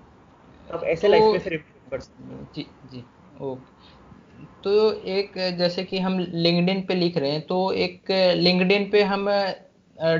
आप 0.70 0.84
ऐसे 0.84 1.06
तो, 1.06 1.10
लाइफ 1.10 1.24
में 1.24 1.38
फिर 1.38 1.56
कर 1.90 2.00
सकते 2.00 2.44
जी 2.54 2.70
जी। 2.84 3.04
ओके। 3.40 4.44
तो 4.64 4.92
एक 4.92 5.32
जैसे 5.58 5.84
कि 5.84 5.98
हम 5.98 6.18
लिंक्डइन 6.18 6.80
पे 6.86 6.94
लिख 6.94 7.16
रहे 7.16 7.30
हैं 7.30 7.40
तो 7.46 7.72
एक 7.72 8.10
लिंक्डइन 8.36 8.90
पे 8.90 9.02
हम 9.02 9.28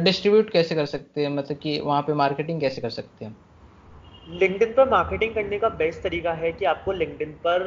डिस्ट्रीब्यूट 0.02 0.50
कैसे 0.50 0.74
कर 0.74 0.86
सकते 0.86 1.22
हैं? 1.22 1.28
मतलब 1.28 1.58
कि 1.58 1.78
वहाँ 1.80 2.02
पे 2.02 2.14
मार्केटिंग 2.14 2.60
कैसे 2.60 2.80
कर 2.80 2.90
सकते 2.90 3.24
हैं? 3.24 3.36
लिंक्डइन 4.28 4.72
पर 4.72 4.88
मार्केटिंग 4.88 5.34
करने 5.34 5.58
का 5.58 5.68
बेस्ट 5.68 6.02
तरीका 6.02 6.32
है 6.32 6.52
कि 6.52 6.64
आपको 6.64 6.92
लिंक्डइन 6.92 7.32
पर 7.46 7.62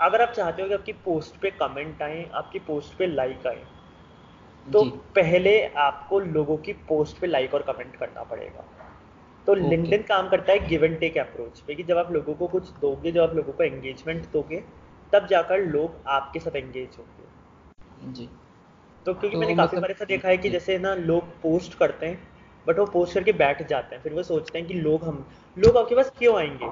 अगर 0.00 0.22
आप 0.22 0.32
चाहते 0.32 0.62
हो 0.62 0.68
कि 0.68 0.74
आपकी 0.74 0.92
पोस्ट 1.04 1.40
पे 1.40 1.50
कमेंट 1.50 2.02
आए 2.02 2.24
आपकी 2.34 2.58
पोस्ट 2.58 2.98
पे 2.98 3.06
लाइक 3.06 3.46
आए 3.46 3.62
तो 4.72 4.84
पहले 5.14 5.66
आपको 5.66 6.18
लोगों 6.20 6.56
की 6.56 6.72
पोस्ट 6.72 7.18
पे 7.18 7.26
लाइक 7.26 7.54
और 7.54 7.62
कमेंट 7.62 7.96
करना 7.96 8.22
पड़ेगा। 8.22 8.64
तो 9.46 9.54
okay. 9.54 9.68
लिंक्डइन 9.68 10.02
काम 10.02 10.28
करता 10.28 10.52
है 10.52 10.68
गिव 10.68 10.84
एंड 10.84 11.00
टेक 11.00 11.18
अप्रोच 11.18 11.60
पे 11.60 11.74
कि 11.74 11.82
जब 11.82 11.98
आप 11.98 12.12
लोगों 12.12 12.34
को 12.34 12.46
कुछ 12.46 12.70
दोगे 12.70 13.12
जब 13.12 13.22
आप 13.22 13.34
लोगों 13.34 13.52
को 13.52 13.62
एंगेजमेंट 13.62 14.32
दोगे 14.32 14.64
तब 15.12 15.26
जाकर 15.26 15.58
लोग 15.58 15.94
आपके 16.06 16.38
साथ 16.38 16.56
एंगेज 16.56 16.88
होंगे। 16.98 18.12
जी। 18.12 18.28
तो 19.06 19.14
क्योंकि 19.14 19.36
तो 19.36 19.40
मैंने 19.40 19.54
काफ़ी 19.54 19.68
मतलब 19.68 19.82
बार 19.82 19.90
ऐसा 19.90 20.04
देखा 20.04 20.28
है 20.28 20.38
कि 20.38 20.50
जैसे 20.50 20.78
ना 20.78 20.94
लोग 20.94 21.24
पोस्ट 21.24 21.78
करते 21.78 22.06
हैं 22.06 22.28
बट 22.66 22.78
वो 22.78 22.86
पोस्ट 22.86 23.14
करके 23.14 23.32
बैठ 23.32 23.68
जाते 23.68 23.96
हैं 23.96 24.02
फिर 24.02 24.12
वो 24.12 24.22
सोचते 24.22 24.58
हैं 24.58 24.68
कि 24.68 24.74
लोग 24.74 25.04
हम 25.04 25.28
लोग 25.58 25.76
आपके 25.76 25.94
पास 25.94 26.12
क्यों 26.18 26.38
आएँगे? 26.38 26.66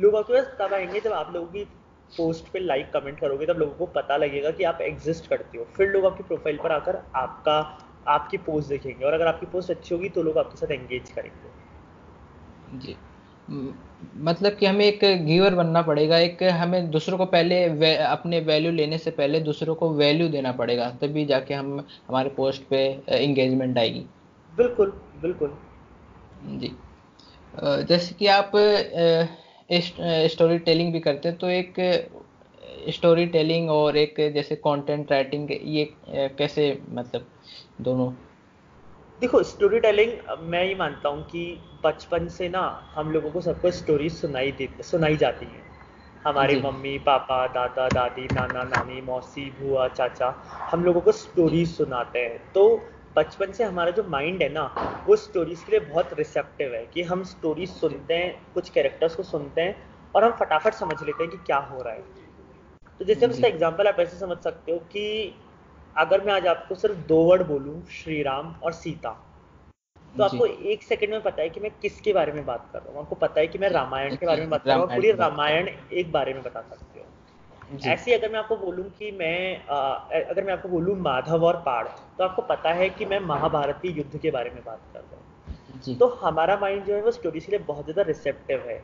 लोग 0.00 0.16
आपके 0.16 0.32
पास 0.32 0.56
तब 0.60 0.74
आएँगे 0.74 1.00
जब 1.00 1.12
आप 1.12 1.34
लोगों 1.34 1.46
की 1.46 1.64
पोस्ट 2.12 2.52
पे 2.52 2.58
लाइक 2.58 2.90
कमेंट 2.92 3.18
करोगे 3.20 3.46
तब 3.46 3.58
लोगों 3.58 3.74
को 3.76 3.86
पता 3.92 4.16
लगेगा 4.16 4.50
कि 4.50 4.64
आप 4.64 4.78
एग्जिस्ट 4.82 5.26
करते 5.26 5.58
हो। 5.58 5.64
फिर 5.76 5.88
लोग 5.88 6.06
आपकी 6.06 6.22
प्रोफ़ाइल 6.24 6.56
पर 6.56 6.72
आकर 6.72 7.02
आपका 7.16 7.58
आपकी 8.08 8.36
पोस्ट 8.38 8.68
देखेंगे 8.68 9.04
और 9.04 9.12
अगर 9.12 9.26
आपकी 9.26 9.46
पोस्ट 9.46 9.70
अच्छी 9.70 9.94
होगी 9.94 10.08
तो 10.08 10.22
लोग 10.22 10.38
आपके 10.38 10.58
साथ 10.58 10.70
एंगेज 10.72 11.10
करेंगे। 11.10 11.56
जी। 12.78 12.96
मतलब 14.22 14.56
कि 14.56 14.66
हमें 14.66 14.84
एक 14.84 15.00
गिवर 15.26 15.54
बनना 15.54 15.82
पड़ेगा 15.82 16.18
एक 16.18 16.42
हमें 16.42 16.90
दूसरों 16.90 17.18
को 17.18 17.26
पहले 17.26 17.68
वे, 17.68 17.94
अपने 17.96 18.40
वैल्यू 18.40 18.72
लेने 18.72 18.98
से 18.98 19.10
पहले 19.10 19.40
दूसरों 19.40 19.74
को 19.74 19.92
वैल्यू 19.94 20.28
देना 20.28 20.52
पड़ेगा 20.52 20.90
तभी 21.02 21.24
जाके 21.26 21.54
हम 21.54 21.78
हमारे 22.08 22.30
पोस्ट 22.30 22.68
पे 22.70 22.84
एंगेजमेंट 23.08 23.78
आएगी। 23.78 24.04
बिल्कुल 24.52 24.90
बिल्कुल। 25.22 25.56
जी। 26.56 26.76
जैसे 27.88 28.14
कि 28.14 28.26
आप 28.28 28.52
स्टोरी 29.68 30.58
टेलिंग 30.58 30.92
भी 30.92 31.00
करते 31.00 31.28
हैं 31.28 31.38
तो 31.38 31.48
एक 31.48 31.74
स्टोरी 32.90 33.26
टेलिंग 33.26 33.70
और 33.70 33.96
एक 33.96 34.14
जैसे 34.34 34.56
कंटेंट 34.56 35.12
राइटिंग 35.12 35.50
ये 35.50 35.84
कैसे 36.38 36.66
मतलब 36.90 37.26
दोनों? 37.80 38.10
देखो 39.20 39.42
स्टोरी 39.42 39.80
टेलिंग 39.80 40.12
मैं 40.42 40.64
ये 40.64 40.74
मानता 40.74 41.08
हूँ 41.08 41.22
कि 41.22 41.44
बचपन 41.84 42.28
से 42.28 42.48
ना 42.48 42.62
हम 42.94 43.10
लोगों 43.12 43.30
को 43.30 43.40
सबको 43.40 43.70
स्टोरी 43.70 44.08
सुनाई 44.10 44.52
दे 44.52 44.68
सुनाई 44.82 45.16
जाती 45.16 45.46
है। 45.46 45.66
हमारे 46.24 46.60
मम्मी 46.60 46.98
पापा 46.98 47.46
दादा 47.46 47.88
दादी 47.88 48.24
नाना 48.32 48.62
नानी 48.64 49.00
मौसी 49.00 49.44
बुआ 49.60 49.88
चाचा 49.88 50.28
हम 50.70 50.84
लोगों 50.84 51.00
को 51.00 51.12
स्टोरीज 51.12 51.76
सुनाते 51.76 52.18
हैं। 52.18 52.38
तो 52.52 52.64
बचपन 53.18 53.52
से 53.52 53.64
हमारा 53.64 53.90
जो 53.90 54.04
माइंड 54.10 54.42
है 54.42 54.48
ना 54.52 54.64
वो 55.06 55.16
स्टोरीज 55.16 55.62
के 55.62 55.72
लिए 55.72 55.80
बहुत 55.82 56.12
रिसेप्टिव 56.18 56.74
है 56.74 56.84
कि 56.86 57.02
हम 57.04 57.22
स्टोरीज 57.26 57.70
सुनते 57.70 58.14
हैं 58.14 58.32
कुछ 58.54 58.70
कैरेक्टर्स 58.70 59.14
को 59.14 59.22
सुनते 59.24 59.60
हैं 59.60 59.76
और 60.14 60.24
हम 60.24 60.32
फटाफट 60.38 60.74
समझ 60.74 61.02
लेते 61.02 61.22
हैं 61.22 61.30
कि 61.30 61.38
क्या 61.46 61.56
हो 61.70 61.82
रहा 61.82 61.94
है। 61.94 62.02
तो 63.00 63.04
जैसे 63.04 63.24
हम 63.26 63.32
इसका 63.32 63.48
एग्ज़ाम्पल 63.48 63.88
आप 63.88 64.00
ऐसे 64.00 64.16
समझ 64.18 64.36
सकते 64.38 64.72
हो 64.72 64.78
कि 64.92 65.34
अगर 65.96 66.24
मैं 66.24 66.32
आज 66.32 66.46
आपको 66.46 66.74
सिर्फ़ 66.74 66.96
दो 67.08 67.22
वर्ड 67.24 67.42
बोलूँ 67.46 67.80
श्री 67.92 68.22
राम 68.22 68.54
और 68.62 68.72
सीता 68.74 69.10
तो 70.14 70.24
आपको 70.24 70.46
एक 70.46 70.82
सेकंड 70.82 71.10
में 71.10 71.22
पता 71.22 71.42
है 71.42 71.48
कि 71.48 71.60
मैं 71.60 71.70
किसके 71.82 72.12
बारे 72.12 72.32
में 72.32 72.44
बात 72.46 72.68
कर 72.72 72.78
रहा 72.78 72.92
हूँ। 72.92 73.00
आपको 73.00 73.14
पता 73.16 73.40
है 73.40 73.46
कि 73.46 73.58
मैं 73.58 73.68
रामायण 73.70 74.16
के 74.16 74.26
बारे 74.26 74.40
में 74.40 74.50
बात 74.50 74.62
कर 74.62 74.68
रहा 74.68 74.78
हूँ। 74.78 74.88
पूरी 74.94 75.12
रामायण 75.14 75.68
एक 75.92 76.12
बारे 76.12 76.34
में 76.34 76.42
बता 76.42 76.60
सकते 76.62 76.97
हो। 76.97 76.97
ऐसी 77.86 78.12
अगर 78.12 78.30
मैं 78.32 78.38
आपको 78.38 78.56
बोलूँ 78.56 78.84
कि 78.98 79.10
मैं 79.10 79.66
आ, 79.66 79.78
अगर 80.30 80.44
मैं 80.44 80.52
आपको 80.52 80.68
बोलूँ 80.68 80.96
माधव 80.98 81.44
और 81.44 81.56
पाड़ 81.66 81.86
तो 81.86 82.24
आपको 82.24 82.42
पता 82.44 82.72
है 82.72 82.88
कि 82.90 83.04
मैं 83.04 83.18
महाभारत 83.22 83.78
के 83.82 83.88
युद्ध 83.90 84.18
के 84.18 84.30
बारे 84.30 84.50
में 84.50 84.62
बात 84.66 84.80
कर 84.92 85.00
रहा 85.00 85.16
हूँ। 85.16 85.96
तो 85.98 86.06
हमारा 86.22 86.56
माइंड 86.60 86.84
जो 86.84 86.94
है 86.94 87.02
वो 87.02 87.10
स्टोरीज 87.10 87.44
के 87.44 87.52
लिए 87.52 87.60
बहुत 87.66 87.84
ज़्यादा 87.84 88.02
रिसेप्टिव 88.02 88.62
है। 88.68 88.78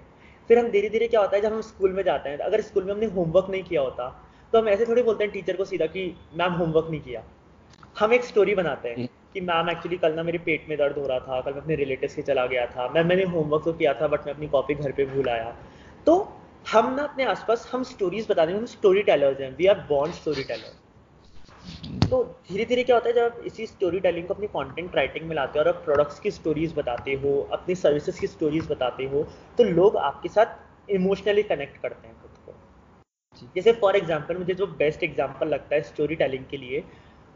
फिर 0.50 0.58
हम 0.58 0.68
धीरे 0.70 0.88
धीरे 0.88 1.08
क्या 1.08 1.20
होता 1.20 1.36
है 1.36 1.42
जब 1.42 1.52
हम 1.52 1.60
स्कूल 1.62 1.92
में 1.92 2.02
जाते 2.02 2.28
हैं 2.28 2.38
अगर 2.40 2.60
स्कूल 2.60 2.84
में 2.84 2.92
हमने 2.92 3.06
होमवर्क 3.08 3.46
नहीं 3.50 3.62
किया 3.64 3.80
होता 3.80 4.08
तो 4.52 4.58
हम 4.58 4.68
ऐसे 4.68 4.86
थोड़ी 4.86 5.02
बोलते 5.02 5.24
हैं 5.24 5.32
टीचर 5.32 5.56
को 5.56 5.64
सीधा 5.64 5.86
कि 5.86 6.14
मैम 6.34 6.52
होमवर्क 6.52 6.90
नहीं 6.90 7.00
किया। 7.00 7.22
हम 7.98 8.12
एक 8.12 8.24
स्टोरी 8.24 8.54
बनाते 8.54 8.88
हैं 8.88 9.08
कि 9.34 9.40
मैम 9.40 9.70
एक्चुअली 9.70 9.96
कल 9.96 10.12
ना 10.14 10.22
मेरे 10.22 10.38
पेट 10.38 10.68
में 10.68 10.76
दर्द 10.78 10.98
हो 10.98 11.06
रहा 11.06 11.18
था 11.20 11.40
कल 11.40 11.52
मैं 11.52 11.60
अपने 11.60 11.74
रिलेटिव 11.76 12.10
के 12.16 12.22
चला 12.22 12.46
गया 12.46 12.66
था। 12.66 12.88
मैम 12.88 13.06
मैंने 13.06 13.24
होमवर्क 13.32 13.64
तो 13.64 13.72
किया 13.72 13.94
था 13.94 14.06
बट 14.08 14.26
मैं 14.26 14.34
अपनी 14.34 14.48
कॉपी 14.48 14.74
घर 14.74 14.92
पे 14.92 15.04
भूल 15.06 15.28
आया। 15.28 15.54
तो 16.06 16.16
हम 16.66 16.94
ना 16.94 17.02
अपने 17.02 17.24
आसपास, 17.26 17.68
हम 17.72 17.82
स्टोरीज 17.84 18.26
बताते 18.28 18.52
हैं 18.52 18.58
हम 18.58 18.66
स्टोरी 18.68 19.02
टेलर्स 19.02 19.40
हैं। 19.40 19.56
We 19.56 19.66
are 19.66 19.78
born 19.88 20.12
story 20.12 20.42
teller 20.44 20.82
तो 22.10 22.22
धीरे 22.48 22.64
धीरे 22.64 22.82
क्या 22.84 22.96
होता 22.96 23.08
है, 23.08 23.14
जब 23.14 23.42
इसी 23.46 23.66
स्टोरी 23.66 24.00
टेलिंग 24.00 24.26
को 24.28 24.34
अपनी 24.34 24.46
कंटेंट 24.48 24.96
राइटिंग 24.96 25.26
में 25.28 25.34
लाते 25.36 25.58
हो 25.58 25.64
और 25.64 25.68
आप 25.68 25.82
प्रोडक्ट्स 25.84 26.18
की 26.20 26.30
स्टोरीज 26.30 26.74
बताते 26.76 27.14
हो, 27.14 27.40
अपनी 27.52 27.74
सर्विसेज़ 27.74 28.20
की 28.20 28.26
स्टोरीज 28.26 28.70
बताते 28.70 29.04
हो 29.06 29.26
तो 29.58 29.64
लोग 29.64 29.96
आपके 29.98 30.28
साथ 30.28 30.90
इमोशनली 30.90 31.42
कनेक्ट 31.44 31.80
करते 31.82 32.08
हैं 32.08 32.16
खुद 32.22 32.30
को। 32.46 33.50
जैसे 33.54 33.72
फॉर 33.74 33.96
एग्ज़ाम्पल 33.96 34.36
मुझे 34.38 34.54
जो 34.54 34.66
बेस्ट 34.78 35.02
एग्ज़ाम्पल 35.02 35.48
लगता 35.48 35.74
है 35.74 35.82
स्टोरी 35.82 36.16
टेलिंग 36.16 36.44
के 36.50 36.56
लिए, 36.56 36.82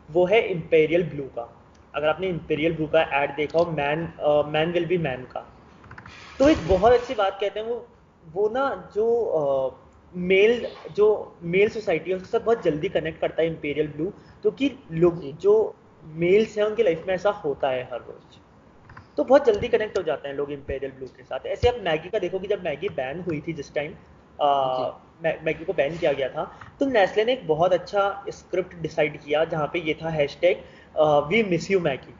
वो 0.08 0.24
है 0.26 0.40
इम्पेरियल 0.48 1.02
ब्लू 1.10 1.24
का। 1.36 1.48
अगर 1.94 2.08
आपने 2.08 2.28
इम्पेरियल 2.28 2.74
ब्लू 2.74 2.86
का 2.86 3.02
एड 3.22 3.36
देखा 3.36 3.58
हो 3.58 3.70
man 3.72 4.08
man 4.52 4.72
will 4.72 4.86
be 4.86 4.98
man 5.00 5.22
का। 5.32 5.46
तो 6.38 6.48
एक 6.48 6.68
बहुत 6.68 6.92
अच्छी 6.92 7.14
बात 7.14 7.38
कहते 7.40 7.60
हैं, 7.60 7.66
वो 7.66 7.86
वो 8.34 8.48
ना 8.48 8.64
जो 8.94 9.06
मेल 10.12 10.66
जो 10.96 11.06
मेल 11.44 11.68
सोसाइटी 11.68 12.10
है 12.10 12.16
उसके 12.16 12.28
साथ 12.28 12.40
बहुत 12.40 12.62
जल्दी 12.64 12.88
कनेक्ट 12.88 13.20
करता 13.20 13.42
है 13.42 13.48
इंपेरियल 13.48 13.88
ब्लू 13.88 14.06
क्योंकि 14.42 14.70
लोग 14.92 15.20
जो। 15.40 15.54
मेल्स 16.02 16.56
हैं 16.58 16.64
उनकी 16.64 16.82
लाइफ 16.82 17.04
में 17.06 17.14
ऐसा 17.14 17.30
होता 17.44 17.68
है 17.70 17.82
हर 17.92 18.00
रोज। 18.00 18.38
तो 19.18 19.24
बहुत 19.24 19.46
जल्दी 19.46 19.68
कनेक्ट 19.68 19.98
हो 19.98 20.02
जाते 20.02 20.28
हैं 20.28 20.34
लोग 20.36 20.50
इंपेरियल 20.52 20.92
ब्लू 20.92 21.06
के 21.16 21.22
साथ। 21.22 21.46
ऐसे 21.46 21.68
आप 21.68 21.80
मैगी 21.84 22.08
का 22.08 22.18
देखो 22.18 22.38
कि 22.38 22.48
जब 22.48 22.62
मैगी 22.64 22.88
बैन 22.96 23.20
हुई 23.20 23.40
थी 23.48 23.52
जिस 23.52 23.74
टाइम 23.74 23.94
मैगी 25.44 25.64
को 25.64 25.72
बैन 25.72 25.96
किया 25.98 26.12
गया 26.12 26.28
था 26.28 26.44
तो 26.80 26.86
नेस्ले 26.86 27.24
ने 27.24 27.32
एक 27.32 27.46
बहुत 27.48 27.72
अच्छा 27.72 28.02
स्क्रिप्ट 28.30 28.74
डिसाइड 28.74 29.20
किया 29.22 29.44
जहाँ 29.44 29.66
पे 29.72 29.78
ये 29.78 29.94
था 30.02 30.10
hashtag 30.40 30.62
we 31.28 31.42
miss 31.42 31.70
you 31.70 31.80
Maggi 31.80 32.14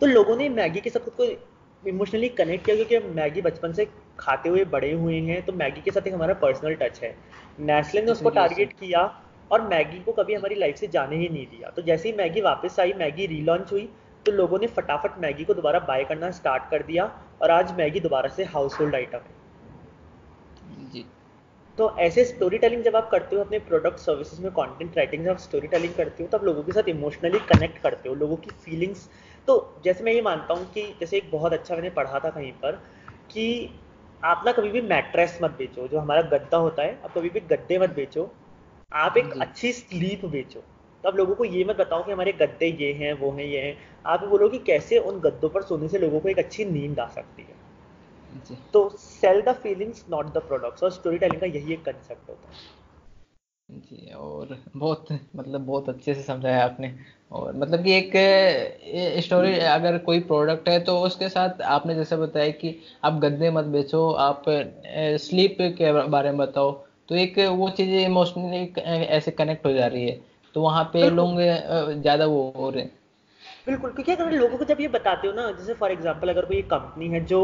तो 0.00 0.06
लोगों 0.06 0.36
ने 0.36 0.48
मैगी 0.48 0.80
के 0.80 0.90
साथ 0.90 1.00
खुद 1.00 1.14
को 1.20 1.88
इमोशनली 1.88 2.28
कनेक्ट 2.28 2.64
किया 2.64 2.76
क्योंकि 2.76 2.98
मैगी 3.08 3.42
बचपन 3.42 3.72
से 3.72 3.84
खाते 4.18 4.48
हुए 4.48 4.64
बड़े 4.64 4.92
हुए 4.92 5.20
हैं 5.20 5.40
तो 5.42 5.52
मैगी 5.52 5.80
के 5.80 5.90
साथ 5.90 6.06
एक 6.06 6.14
हमारा 6.14 6.34
पर्सनल 6.34 6.74
टच 6.74 7.00
है। 7.02 7.14
नेस्ले 7.60 8.02
ने 8.02 8.12
उसको 8.12 8.30
टारगेट 8.30 8.72
किया 8.72 9.02
और 9.50 9.62
मैगी 9.62 9.98
को 10.00 10.12
कभी 10.12 10.34
हमारी 10.34 10.54
लाइफ 10.54 10.76
से 10.76 10.86
जाने 10.86 11.16
ही 11.16 11.28
नहीं 11.28 11.46
दिया। 11.46 11.70
तो 11.70 11.82
जैसे 11.82 12.08
ही 12.08 12.16
मैगी 12.16 12.40
वापस 12.40 12.80
आई 12.80 12.92
मैगी 12.92 13.26
रीलॉन्च 13.26 13.72
हुई 13.72 13.88
तो 14.26 14.32
लोगों 14.32 14.58
ने 14.58 14.66
फटाफट 14.66 15.18
मैगी 15.18 15.44
को 15.44 15.54
दोबारा 15.54 15.78
बाय 15.78 16.04
करना 16.04 16.30
स्टार्ट 16.30 16.70
कर 16.70 16.82
दिया 16.82 17.04
और 17.42 17.50
आज 17.50 17.72
मैगी 17.78 18.00
दोबारा 18.00 18.28
से 18.28 18.44
हाउस 18.44 18.80
होल्ड 18.80 18.94
आइटम 18.94 19.18
है। 19.18 19.42
जी। 20.90 21.04
तो 21.78 21.96
ऐसे 21.98 22.24
स्टोरी 22.24 22.58
टेलिंग 22.58 22.82
जब 22.82 22.96
आप 22.96 23.08
करते 23.10 23.36
हो 23.36 23.42
अपने 23.42 23.58
प्रोडक्ट 23.58 23.98
सर्विसेज़ 23.98 24.42
में 24.42 24.50
कंटेंट 24.52 24.96
राइटिंग 24.96 25.24
जब 25.24 25.30
आप 25.30 25.38
स्टोरी 25.38 25.68
टेलिंग 25.68 25.94
करते 25.94 26.22
हो 26.22 26.28
तब 26.28 26.44
लोगों 26.44 26.62
के 26.62 26.72
साथ 26.72 26.88
इमोशनली 26.88 27.38
कनेक्ट 27.48 27.78
करते 27.78 28.08
हो 28.08 28.14
लोगों 28.14 28.36
की 28.36 28.50
फीलिंग्स 28.64 29.08
तो 29.48 29.56
जैसे 29.84 30.04
मैं 30.04 30.12
ये 30.12 30.20
मानता 30.22 30.54
हूँ 30.54 30.70
कि 30.72 30.86
जैसे 31.00 31.16
एक 31.16 31.30
बहुत 31.30 31.52
अच्छा 31.52 31.74
मैंने 31.74 31.90
पढ़ा 31.90 32.18
था 32.18 32.30
कहीं 32.30 32.52
पर 32.52 32.72
कि 33.30 33.46
आप 34.24 34.42
ना 34.46 34.52
कभी 34.52 34.68
भी 34.68 34.80
मैट्रेस 34.80 35.38
मत 35.42 35.50
बेचो 35.50 35.88
जो 35.88 35.98
हमारा 35.98 36.22
गद्दा 36.22 36.56
होता 36.56 36.82
है 36.82 36.98
आप 37.04 37.14
कभी 37.14 37.28
भी 37.30 37.40
गद्दे 37.40 37.78
मत 37.78 37.90
बेचो। 37.90 38.30
आप 38.92 39.16
एक 39.16 39.32
अच्छी 39.40 39.72
स्लीप 39.72 40.24
बेचो। 40.24 40.60
तो 41.04 41.08
आप 41.08 41.16
लोगों 41.16 41.34
को 41.34 41.44
ये 41.44 41.64
मत 41.64 41.76
बताओ 41.76 42.04
कि 42.04 42.12
हमारे 42.12 42.32
गद्दे 42.32 42.66
ये 42.66 42.92
हैं 42.92 43.12
वो 43.12 43.30
हैं 43.30 43.44
ये 43.44 43.60
हैं। 43.60 43.76
आप 44.06 44.24
बोलो 44.24 44.48
कि 44.48 44.58
कैसे 44.58 44.98
उन 44.98 45.20
गद्दों 45.20 45.48
पर 45.48 45.62
सोने 45.62 45.88
से 45.88 45.98
लोगों 45.98 46.20
को 46.20 46.28
एक 46.28 46.38
अच्छी 46.38 46.64
नींद 46.64 47.00
आ 47.00 47.06
सकती 47.08 47.42
है। 47.42 47.62
तो 48.72 48.88
sell 48.98 49.40
the 49.42 49.52
feelings 49.52 50.04
not 50.10 50.26
the 50.26 50.38
products 50.38 50.82
और 50.82 50.90
स्टोरी 50.90 51.18
टेलिंग 51.18 51.40
का 51.40 51.46
यही 51.46 51.72
एक 51.72 51.84
कंसेप्ट 51.84 52.28
होता 52.28 52.48
है। 52.48 52.83
जी 53.68 54.12
और 54.14 54.56
बहुत 54.76 55.06
मतलब 55.36 55.60
बहुत 55.60 55.88
अच्छे 55.88 56.14
से 56.14 56.22
समझाया 56.22 56.64
आपने। 56.64 56.92
और 57.32 57.54
मतलब 57.56 57.82
कि 57.84 57.92
एक 57.92 59.20
स्टोरी 59.24 59.54
अगर 59.58 59.96
कोई 59.98 60.20
प्रोडक्ट 60.22 60.68
है 60.68 60.78
तो 60.84 60.98
उसके 61.00 61.28
साथ 61.28 61.62
आपने 61.68 61.94
जैसे 61.94 62.16
बताया 62.16 62.50
कि 62.52 62.74
आप 63.04 63.12
गद्दे 63.20 63.50
मत 63.50 63.64
बेचो 63.66 64.10
आप 64.20 64.42
स्लीप 65.20 65.56
के 65.78 65.92
बारे 66.08 66.30
में 66.30 66.38
बताओ। 66.38 66.72
तो 67.08 67.14
एक 67.14 67.38
वो 67.38 67.70
चीज़ 67.70 67.90
इमोशनली 67.96 68.64
ऐसे 68.82 69.30
कनेक्ट 69.32 69.66
हो 69.66 69.72
जा 69.72 69.86
रही 69.86 70.06
है। 70.06 70.18
तो 70.54 70.62
वहाँ 70.62 70.84
पे 70.92 71.08
लोग 71.10 71.40
ज़्यादा 72.00 72.26
वो 72.26 72.52
हो 72.56 72.70
रहे 72.70 72.82
हैं। 72.82 72.90
बिल्कुल 73.66 73.90
क्योंकि 73.90 74.12
अगर 74.12 74.30
लोगों 74.32 74.58
को 74.58 74.64
जब 74.64 74.80
ये 74.80 74.88
बताते 74.88 75.26
हो 75.26 75.32
ना 75.32 75.50
जैसे 75.52 75.74
फॉर 75.74 75.92
एग्ज़ाम्पल 75.92 76.28
अगर 76.28 76.44
कोई 76.44 76.60
कंपनी 76.70 77.08
है 77.08 77.24
जो 77.24 77.40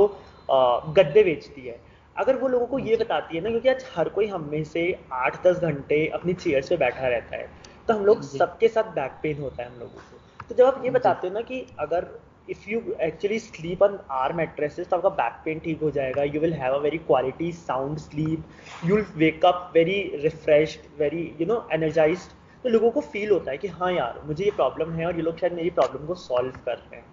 गद्दे 0.48 1.22
बेचती 1.24 1.66
है 1.66 1.78
अगर 2.20 2.36
वो 2.36 2.48
लोगों 2.48 2.66
को 2.66 2.78
ये 2.78 2.96
बताती 2.96 3.36
है 3.36 3.42
ना 3.42 3.50
क्योंकि 3.50 3.68
आज 3.68 3.84
हर 3.94 4.08
कोई 4.08 4.26
हम 4.26 4.48
में 4.50 4.64
से 4.64 4.82
आठ 5.12 5.42
दस 5.46 5.58
घंटे 5.58 6.06
अपनी 6.14 6.34
चेयर 6.34 6.66
पे 6.68 6.76
बैठा 6.76 7.08
रहता 7.08 7.36
है 7.36 7.48
तो 7.88 7.94
हम 7.94 8.04
लोग 8.04 8.22
सबके 8.22 8.68
साथ 8.68 8.92
बैक 8.94 9.12
पेन 9.22 9.40
होता 9.40 9.62
है 9.62 9.68
हम 9.68 9.78
लोगों 9.78 10.00
को। 10.00 10.20
तो 10.50 10.54
जब 10.54 10.64
आप 10.64 10.84
ये 10.84 10.90
बताते 10.90 11.28
हो 11.28 11.34
ना 11.34 11.40
कि 11.40 11.60
अगर 11.78 12.06
if 12.48 12.68
you 12.70 12.80
actually 13.00 13.38
sleep 13.38 13.82
on 13.82 13.98
our 14.10 14.32
mattresses 14.32 14.88
तो 14.88 14.96
आपका 14.96 15.08
बैक 15.08 15.32
पेन 15.44 15.58
ठीक 15.58 15.80
हो 15.82 15.90
जाएगा 15.90 16.22
you 16.22 16.40
will 16.40 16.52
have 16.52 16.74
a 16.74 16.78
very 16.78 16.98
quality 16.98 17.52
sound 17.52 17.98
sleep 17.98 18.84
you 18.84 18.96
will 18.96 19.04
wake 19.16 19.44
up 19.44 19.70
very 19.74 20.00
refreshed 20.22 20.80
very 20.98 21.36
you 21.40 21.46
know 21.46 21.68
energize 21.72 22.28
तो 22.64 22.68
लोगों 22.68 22.90
को 22.90 23.00
फील 23.00 23.30
होता 23.30 23.50
है 23.50 23.58
कि 23.58 23.68
हाँ 23.68 23.92
यार 23.92 24.20
मुझे 24.26 24.44
ये 24.44 24.50
प्रॉब्लम 24.50 24.92
है 24.92 25.06
और 25.06 25.16
ये 25.16 25.22
लोग 25.22 25.38
शायद 25.38 25.52
मेरी 25.52 25.70
प्रॉब्लम 25.70 26.06
को 26.06 26.14
सॉल्व 26.14 26.50
कर 26.64 26.76
रहे 26.76 26.96
हैं। 26.96 27.08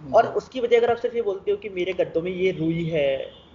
और 0.00 0.26
उसकी 0.26 0.60
वजह 0.60 0.76
अगर 0.76 0.90
आप 0.90 0.96
सिर्फ़ 0.96 1.16
ये 1.16 1.22
बोलते 1.22 1.50
हो 1.50 1.56
कि 1.56 1.68
मेरे 1.68 1.92
गद्दों 1.92 2.22
में 2.22 2.30
ये 2.30 2.50
रुई 2.50 2.84
है 2.84 3.08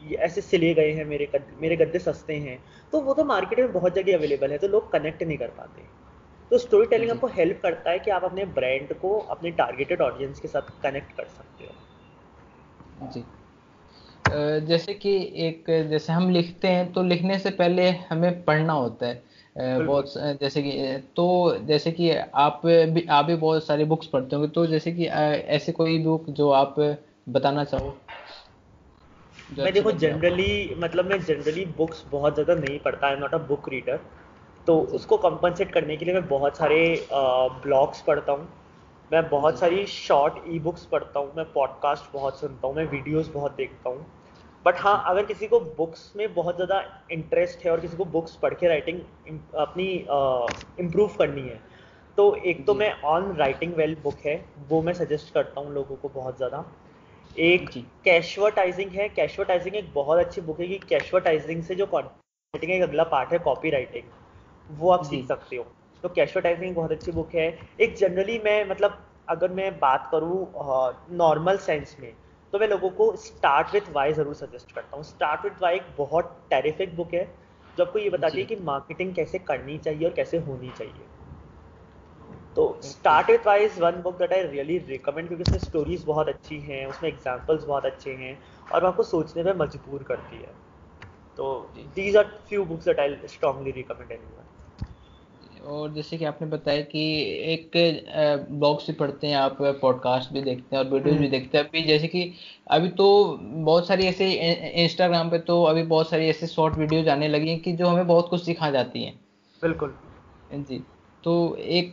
ये 0.03 0.15
ऐसे 0.25 0.41
सिले 0.41 0.73
गए 0.73 0.91
हैं 0.91 1.05
मेरे 1.05 1.25
गद्दे 1.25 1.55
मेरे 1.61 1.75
गद्दे 1.75 1.99
सस्ते 1.99 2.35
हैं। 2.37 2.59
तो 2.93 3.01
वो 3.01 3.13
तो 3.13 3.23
मार्केट 3.25 3.59
में 3.59 3.71
बहुत 3.73 3.95
जगह 3.95 4.17
अवेलेबल 4.17 4.51
है 4.51 4.57
तो 4.57 4.67
लोग 4.67 4.91
कनेक्ट 4.91 5.23
नहीं 5.23 5.37
कर 5.37 5.47
पाते। 5.57 5.87
तो 6.51 6.57
स्टोरी 6.57 6.85
टेलिंग 6.87 7.11
आपको 7.11 7.27
हेल्प 7.27 7.59
करता 7.63 7.91
है 7.91 7.99
कि 7.99 8.11
आप 8.11 8.23
अपने 8.23 8.45
ब्रांड 8.55 8.93
को 8.93 9.19
अपने 9.35 9.51
टारगेटेड 9.51 10.01
ऑडियंस 10.01 10.39
के 10.39 10.47
साथ 10.47 10.81
कनेक्ट 10.83 11.11
कर 11.17 11.25
सकते 11.27 11.63
हो। 11.63 11.75
जी। 13.11 13.23
जैसे 14.67 14.93
कि 14.93 15.15
एक 15.37 15.65
जैसे 15.89 16.13
हम 16.13 16.29
लिखते 16.29 16.67
हैं 16.67 16.91
तो 16.93 17.03
लिखने 17.03 17.37
से 17.39 17.49
पहले 17.51 17.89
हमें 17.89 18.43
पढ़ना 18.45 18.73
होता 18.73 19.07
है। 19.07 19.23
बहुत 19.79 20.13
जैसे 20.41 20.61
कि 20.61 20.97
तो 21.15 21.25
जैसे 21.65 21.91
कि 21.91 22.09
आप 22.11 22.61
भी 22.65 23.05
आप 23.09 23.25
भी 23.25 23.35
बहुत 23.35 23.65
सारी 23.65 23.83
बुक्स 23.85 24.07
पढ़ते 24.07 24.35
होंगे 24.35 24.49
तो 24.51 24.65
जैसे 24.67 24.91
कि 24.91 25.05
ऐसे 25.05 25.71
कोई 25.71 25.97
बुक 26.03 26.29
जो 26.31 26.49
आप 26.51 26.75
बताना 27.29 27.63
चाहो। 27.63 27.91
मैं 29.51 29.71
देखो 29.73 29.91
जनरली 29.91 30.75
मतलब 30.79 31.05
मैं 31.05 31.19
जनरली 31.21 31.65
बुक्स 31.77 32.03
बहुत 32.11 32.33
ज़्यादा 32.33 32.53
नहीं 32.55 32.79
पढ़ता 32.79 33.07
I 33.07 33.13
am 33.13 33.19
not 33.19 33.33
a 33.33 33.37
book 33.47 33.69
reader 33.69 33.99
तो 34.67 34.79
उसको 34.97 35.17
कंपनसेट 35.17 35.71
करने 35.71 35.97
के 35.97 36.05
लिए 36.05 36.13
मैं 36.13 36.27
बहुत 36.27 36.57
सारे 36.57 37.07
ब्लॉग्स 37.11 38.01
पढ़ता 38.01 38.31
हूँ. 38.31 38.47
मैं 39.11 39.29
बहुत 39.29 39.59
सारी 39.59 39.85
शॉर्ट 39.85 40.33
ई 40.47 40.59
बुक्स 40.59 40.85
पढ़ता 40.91 41.19
हूँ. 41.19 41.31
मैं 41.37 41.45
पॉडकास्ट 41.53 42.13
बहुत 42.13 42.39
सुनता 42.39 42.67
हूँ. 42.67 42.75
मैं 42.75 42.85
वीडियोस 42.91 43.27
बहुत 43.33 43.55
देखता 43.55 43.89
हूँ. 43.89 44.05
बट 44.65 44.75
हाँ 44.79 45.03
अगर 45.07 45.25
किसी 45.25 45.47
को 45.47 45.59
बुक्स 45.59 46.11
में 46.17 46.33
बहुत 46.33 46.55
ज़्यादा 46.55 46.81
इंटरेस्ट 47.11 47.65
है 47.65 47.71
और 47.71 47.79
किसी 47.79 47.97
को 47.97 48.05
बुक्स 48.07 48.35
पढ़ 48.41 48.53
के 48.53 48.67
राइटिंग 48.67 48.99
अपनी 49.57 49.87
इम्प्रूव 50.79 51.15
करनी 51.19 51.41
है 51.41 51.59
तो 52.17 52.33
एक 52.35 52.65
तो 52.65 52.73
मैं 52.75 52.91
ऑन 53.05 53.35
राइटिंग 53.37 53.73
वेल 53.75 53.95
बुक 54.03 54.25
है. 54.25 54.35
वो 54.69 54.81
मैं 54.81 54.93
सजेस्ट 54.93 55.33
करता 55.33 55.61
हूँ 55.61 55.73
लोगों 55.73 55.95
को 55.95 56.09
बहुत 56.09 56.37
ज़्यादा. 56.37 56.65
एक 57.35 57.69
कैशवर्टाइजिंग 58.05 58.89
है। 58.91 59.07
कैशवर्टाइजिंग 59.09 59.75
एक 59.75 59.93
बहुत 59.93 60.19
अच्छी 60.19 60.41
बुक 60.41 60.59
है 60.59 60.67
कि 60.67 60.77
कैशवर्टाइजिंग 60.89 61.63
से 61.63 61.75
जो 61.75 61.85
कॉन्टेंट 61.85 62.63
एक 62.65 62.81
अगला 62.83 63.03
पार्ट 63.05 63.31
है 63.33 63.39
कॉपी 63.39 63.69
राइटिंग 63.69 64.79
वो 64.79 64.91
आप 64.91 65.03
सीख 65.05 65.25
सकते 65.27 65.55
हो। 65.55 65.65
तो 66.03 66.09
कैशवर्टाइजिंग 66.09 66.75
बहुत 66.75 66.91
अच्छी 66.91 67.11
बुक 67.11 67.33
है। 67.35 67.47
एक 67.81 67.95
जनरली 67.95 68.37
मैं 68.39 68.63
मतलब 68.69 68.97
अगर 69.29 69.51
मैं 69.51 69.71
बात 69.79 70.07
करूँ 70.11 71.15
नॉर्मल 71.17 71.57
सेंस 71.59 71.95
में 71.99 72.11
तो 72.53 72.59
मैं 72.59 72.67
लोगों 72.67 72.89
को 72.91 73.15
स्टार्ट 73.17 73.73
विथ 73.73 73.89
वाई 73.91 74.13
ज़रूर 74.13 74.33
सजेस्ट 74.35 74.71
करता 74.71 74.95
हूँ। 74.95 75.03
स्टार्ट 75.03 75.43
विथ 75.43 75.61
वाई 75.61 75.75
एक 75.75 75.85
बहुत 75.97 76.37
टेरिफिक 76.49 76.95
बुक 76.95 77.13
है। 77.13 77.23
जो 77.77 77.83
आपको 77.85 77.99
ये 77.99 78.09
बताती 78.09 78.39
है 78.39 78.45
कि 78.45 78.55
मार्केटिंग 78.63 79.13
कैसे 79.15 79.39
करनी 79.41 79.77
चाहिए 79.79 80.05
और 80.05 80.13
कैसे 80.13 80.37
होनी 80.39 80.71
चाहिए। 80.71 81.05
तो 82.55 82.65
start 82.83 83.29
with 83.29 83.45
why 83.47 83.79
one 83.79 84.01
book 84.01 84.17
that 84.17 84.33
I 84.33 84.41
really 84.43 84.77
recommend 84.87 85.27
क्योंकि 85.27 85.43
उसमें 85.43 85.59
स्टोरीज 85.59 86.03
बहुत 86.03 86.27
अच्छी 86.27 86.59
हैं 86.59 86.85
उसमें 86.85 87.09
एग्जाम्पल्स 87.09 87.63
बहुत 87.63 87.85
अच्छे 87.85 88.11
हैं 88.13 88.37
और 88.71 88.81
वो 88.81 88.87
आपको 88.87 89.03
सोचने 89.03 89.43
में 89.43 89.53
मजबूर 89.55 90.03
करती 90.03 90.35
है। 90.35 90.51
तो 91.37 91.71
these 91.95 92.17
are 92.17 92.23
few 92.49 92.65
books 92.65 92.85
that 92.85 92.99
I 92.99 93.15
strongly 93.27 93.71
recommend 93.71 94.11
anyone 94.11 94.51
और 95.67 95.91
जैसे 95.93 96.17
कि 96.17 96.25
आपने 96.25 96.47
बताया 96.47 96.81
कि 96.83 97.01
एक 97.53 97.71
ब्लॉग्स 98.49 98.87
भी 98.87 98.93
पढ़ते 98.93 99.27
हैं 99.27 99.35
आप 99.35 99.57
पॉडकास्ट 99.81 100.33
भी 100.33 100.41
देखते 100.41 100.75
हैं 100.75 100.83
और 100.83 100.89
वीडियोज़ 100.91 101.17
भी 101.17 101.25
हम्म। 101.25 101.31
देखते 101.31 101.57
हैं। 101.57 101.65
अभी 101.65 101.83
जैसे 101.83 102.07
कि 102.07 102.31
अभी 102.67 102.89
तो 102.89 103.37
बहुत 103.41 103.87
सारी 103.87 104.05
ऐसे 104.05 104.31
इंस्टाग्राम 104.83 105.29
पे 105.29 105.39
तो 105.39 105.63
अभी 105.63 105.83
बहुत 105.83 106.09
सारी 106.09 106.27
ऐसे 106.29 106.47
शॉर्ट 106.47 106.77
वीडियोज़ 106.77 107.09
आने 107.09 107.27
लगी 107.27 107.49
हैं 107.49 107.59
कि 107.59 107.73
जो 107.73 107.87
हमें 107.87 108.07
बहुत 108.07 108.29
कुछ 108.29 108.43
सिखा 108.45 108.69
जाती 108.71 109.03
हैं। 109.03 109.19
बिल्कुल। 109.61 109.93
जी। 110.53 110.83
तो 111.23 111.33
एक, 111.57 111.91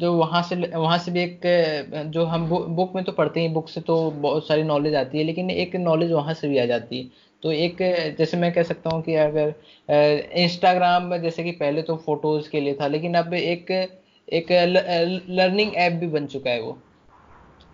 जो 0.00 0.12
वहाँ 0.14 0.42
से 0.42 0.56
वहाँ 0.68 0.98
से 0.98 1.10
भी 1.12 1.20
एक, 1.22 1.40
जो 2.06 2.24
हम 2.26 2.46
बुक 2.48 2.92
में 2.96 3.04
तो 3.04 3.12
पढ़ते 3.12 3.40
हैं, 3.40 3.52
बुक 3.52 3.68
से 3.68 3.80
तो 3.80 4.10
बहुत 4.10 4.46
सारी 4.48 4.62
नॉलेज 4.62 4.94
आती 4.94 5.18
है, 5.18 5.24
लेकिन 5.24 5.50
एक 5.50 5.76
नॉलेज 5.76 6.12
वहाँ 6.12 6.34
से 6.34 6.48
भी 6.48 6.58
आ 6.58 6.64
जाती 6.66 6.98
है। 6.98 7.10
तो 7.42 7.52
एक, 7.52 7.76
जैसे 8.18 8.36
मैं 8.36 8.52
कह 8.52 8.62
सकता 8.62 8.90
हूँ 8.90 9.02
कि 9.02 9.14
अगर 9.16 9.54
इंस्टाग्राम 10.36 11.16
जैसे 11.18 11.44
कि 11.44 11.52
पहले 11.54 11.82
तो 11.82 11.96
फ़ोटोज़ 11.96 12.50
के 12.50 12.60
लिए 12.60 12.74
था, 12.74 12.86
लेकिन 12.88 13.14
अब 13.14 13.34
एक 13.34 13.70
एक 14.28 14.50
लर्निंग 15.30 15.74
ऐप 15.76 15.92
भी 15.92 16.06
बन 16.08 16.26
चुका 16.26 16.50
है 16.50 16.60
वो। 16.62 16.78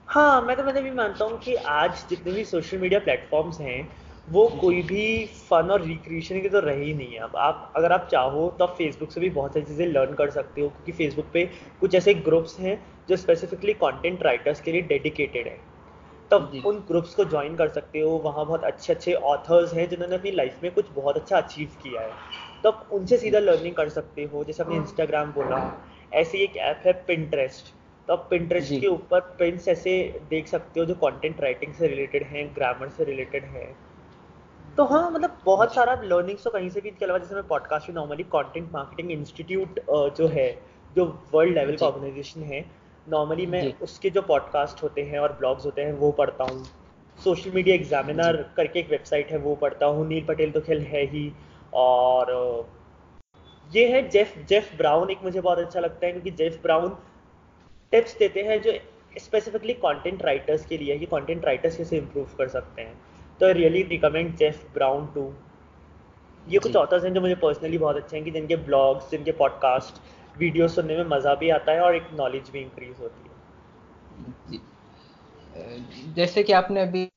हाँ 0.09 0.41
मैं 0.43 0.57
तो 0.57 0.65
मतलब 0.65 0.83
भी 0.83 0.91
मानता 0.91 1.25
हूँ 1.25 1.39
कि 1.39 1.55
आज 1.55 2.05
जितने 2.11 2.33
भी 2.33 2.45
सोशल 2.45 2.79
मीडिया 2.79 3.01
प्लेटफॉर्म्स 3.01 3.61
हैं 3.61 3.81
वो 4.29 4.47
कोई 4.61 4.81
भी 4.83 5.05
फन 5.49 5.71
और 5.71 5.83
रिक्रिएशन 5.83 6.41
की 6.43 6.49
तो 6.49 6.61
रही 6.61 6.85
ही 6.85 6.95
नहीं 6.95 7.13
है। 7.13 7.19
अब 7.19 7.37
आप 7.39 7.73
अगर 7.77 7.93
आप 7.93 8.09
चाहो 8.13 8.49
तो 8.59 8.65
आप 8.65 8.75
फेसबुक 8.79 9.11
से 9.13 9.21
भी 9.21 9.31
बहुत 9.31 9.55
सारी 9.55 9.65
चीज़ें 9.67 9.87
लर्न 9.87 10.15
कर 10.15 10.31
सकते 10.31 10.61
हो 10.61 10.69
क्योंकि 10.69 10.93
फेसबुक 10.93 11.27
पे 11.33 11.45
कुछ 11.81 11.95
ऐसे 11.95 12.15
ग्रुप्स 12.15 12.59
हैं 12.61 12.79
जो 13.09 13.17
स्पेसिफिकली 13.17 13.73
कंटेंट 13.75 14.23
राइटर्स 14.23 14.61
के 14.61 14.73
लिए 14.73 14.83
डेडिकेटेड 14.85 15.47
है। 15.49 15.59
तब 16.31 16.63
उन 16.67 16.79
ग्रुप्स 16.89 17.15
को 17.15 17.25
ज्वाइन 17.25 17.55
कर 17.57 17.69
सकते 17.69 18.01
हो। 18.01 18.11
वहाँ 18.19 18.47
बहुत 18.47 18.65
अच्छे 18.65 18.93
अच्छे 18.93 19.13
ऑथर्स 19.15 19.75
हैं 19.75 19.89
जिन्होंने 19.89 20.17
अपनी 20.17 20.31
लाइफ 20.31 20.61
में 20.63 20.73
कुछ 20.75 20.91
बहुत 20.95 21.17
अच्छा 21.17 21.37
अचीव 21.39 21.77
किया 21.83 22.01
है। 22.01 22.13
तब 22.65 22.89
उनसे 22.93 23.19
सीधा 23.19 23.39
लर्निंग 23.39 23.75
कर 23.75 23.89
सकते 23.89 24.25
हो 24.25 24.45
जैसे 24.45 24.63
अपने 24.63 24.77
इंस्टाग्राम 24.77 25.33
बोला 25.33 25.61
ऐसी 26.13 26.39
एक 26.39 26.57
ऐप 26.57 26.83
है 26.87 26.93
पिंट्रेस्ट 27.07 27.75
तो 28.09 28.13
आप 28.13 28.27
पिंट्रेस्ट 28.31 28.81
के 28.81 28.87
ऊपर 28.87 29.21
प्रिंट्स 29.39 29.69
ऐसे 29.69 29.99
देख 30.31 30.49
सकते 30.49 30.81
हो 30.81 30.87
जो 30.87 30.95
कंटेंट 30.97 31.41
राइटिंग 31.41 31.73
से 31.75 31.89
रिलेटेड 31.89 32.23
हैं 32.27 32.47
ग्रामर 32.57 32.89
से 32.89 33.05
रिलेटेड 33.05 33.45
है। 33.47 33.75
तो 34.77 34.85
हाँ 34.85 35.11
मतलब 35.11 35.37
बहुत 35.45 35.75
सारा 35.75 35.95
लर्निंग्स 36.05 36.45
तो 36.45 36.51
कहीं 36.51 36.69
से 36.71 36.81
भी 36.81 36.89
इसके 36.89 37.05
अलावा 37.05 37.19
जैसे 37.19 37.35
मैं 37.35 37.47
पॉडकास्ट 37.49 37.89
में 37.89 37.95
नॉर्मली 37.97 38.23
कंटेंट 38.23 38.73
मार्केटिंग 38.73 39.11
इंस्टीट्यूट 39.13 39.81
जो 40.17 40.27
है 40.29 40.51
जो 40.97 41.05
वर्ल्ड 41.35 41.55
लेवल 41.55 41.77
का 41.77 41.87
ऑर्गेनाइजेशन 41.87 42.43
है 42.43 42.65
नॉर्मली 43.09 43.47
मैं 43.47 43.63
उसके 43.83 44.11
जो 44.11 44.23
पॉडकास्ट 44.23 44.83
होते 44.83 45.03
हैं 45.03 45.19
और 45.19 45.33
ब्लॉग्स 45.33 45.65
होते 45.67 45.83
हैं 45.83 45.93
वो 45.93 46.11
पढ़ता 46.13 46.45
हूँ। 46.45 46.65
सोशल 47.19 47.51
मीडिया 47.51 47.75
एग्जामिनर 47.75 48.37
करके 48.57 48.79
एक 48.79 48.91
वेबसाइट 48.91 49.31
है 49.31 49.39
वो 49.39 49.55
पढ़ता 49.55 49.87
हूँ। 49.87 50.07
नील 50.09 50.25
पटेल 50.25 50.51
तो 50.51 50.61
खेल 50.61 50.83
है 50.83 51.05
ही 51.07 51.33
और 51.75 52.33
ये 53.71 53.87
है 53.89 54.09
जेफ 54.09 54.39
जेफ 54.49 54.77
ब्राउन 54.77 55.11
एक 55.11 55.25
मुझे 55.25 55.41
बहुत 55.41 55.59
अच्छा 55.59 55.81
लगता 55.81 56.07
है 56.07 56.13
क्योंकि 56.13 56.31
जेफ 56.31 56.63
ब्राउन 56.63 56.97
टिप्स 57.93 58.19
देते 58.19 58.43
हैं 58.43 58.63
जो 58.63 58.73
स्पेसिफिकली 59.21 59.73
कंटेंट 59.75 60.23
राइटर्स 60.23 60.67
के 60.67 60.79
लिए 60.79 60.99
कि 60.99 61.07
कंटेंट 61.07 61.45
राइटर्स 61.45 61.77
कैसे 61.77 61.97
इंप्रूव 61.97 62.29
कर 62.39 62.49
सकते 62.49 62.83
हैं। 62.83 63.16
तो 63.41 63.53
really 63.53 63.83
recommend 63.83 64.37
Jeff 64.37 64.65
Brown 64.75 65.07
too 65.07 65.33
ये 66.47 66.59
कुछ 66.59 66.77
ऑथर्स 66.77 67.05
हैं 67.05 67.13
जो 67.15 67.21
मुझे 67.21 67.35
पर्सनली 67.35 67.79
बहुत 67.79 67.97
अच्छे 67.97 68.17
हैं 68.17 68.25
कि 68.25 68.31
जिनके 68.31 68.57
ब्लॉग्स 68.57 69.11
जिनके 69.11 69.33
पॉडकास्ट 69.33 70.01
वीडियो 70.39 70.69
सुनने 70.69 70.97
में 70.97 71.05
मज़ा 71.05 71.35
भी 71.35 71.51
आता 71.51 71.73
है 71.73 71.81
और 71.81 71.97
एक 71.97 72.09
नॉलेज 72.15 72.51
भी 72.51 72.61
इंक्रीज 72.61 72.95
होती 73.01 73.29
है। 73.29 73.35
जैसे 76.15 76.43
कि 76.43 76.53
आपने 76.53 76.81
अभी 76.81 77.09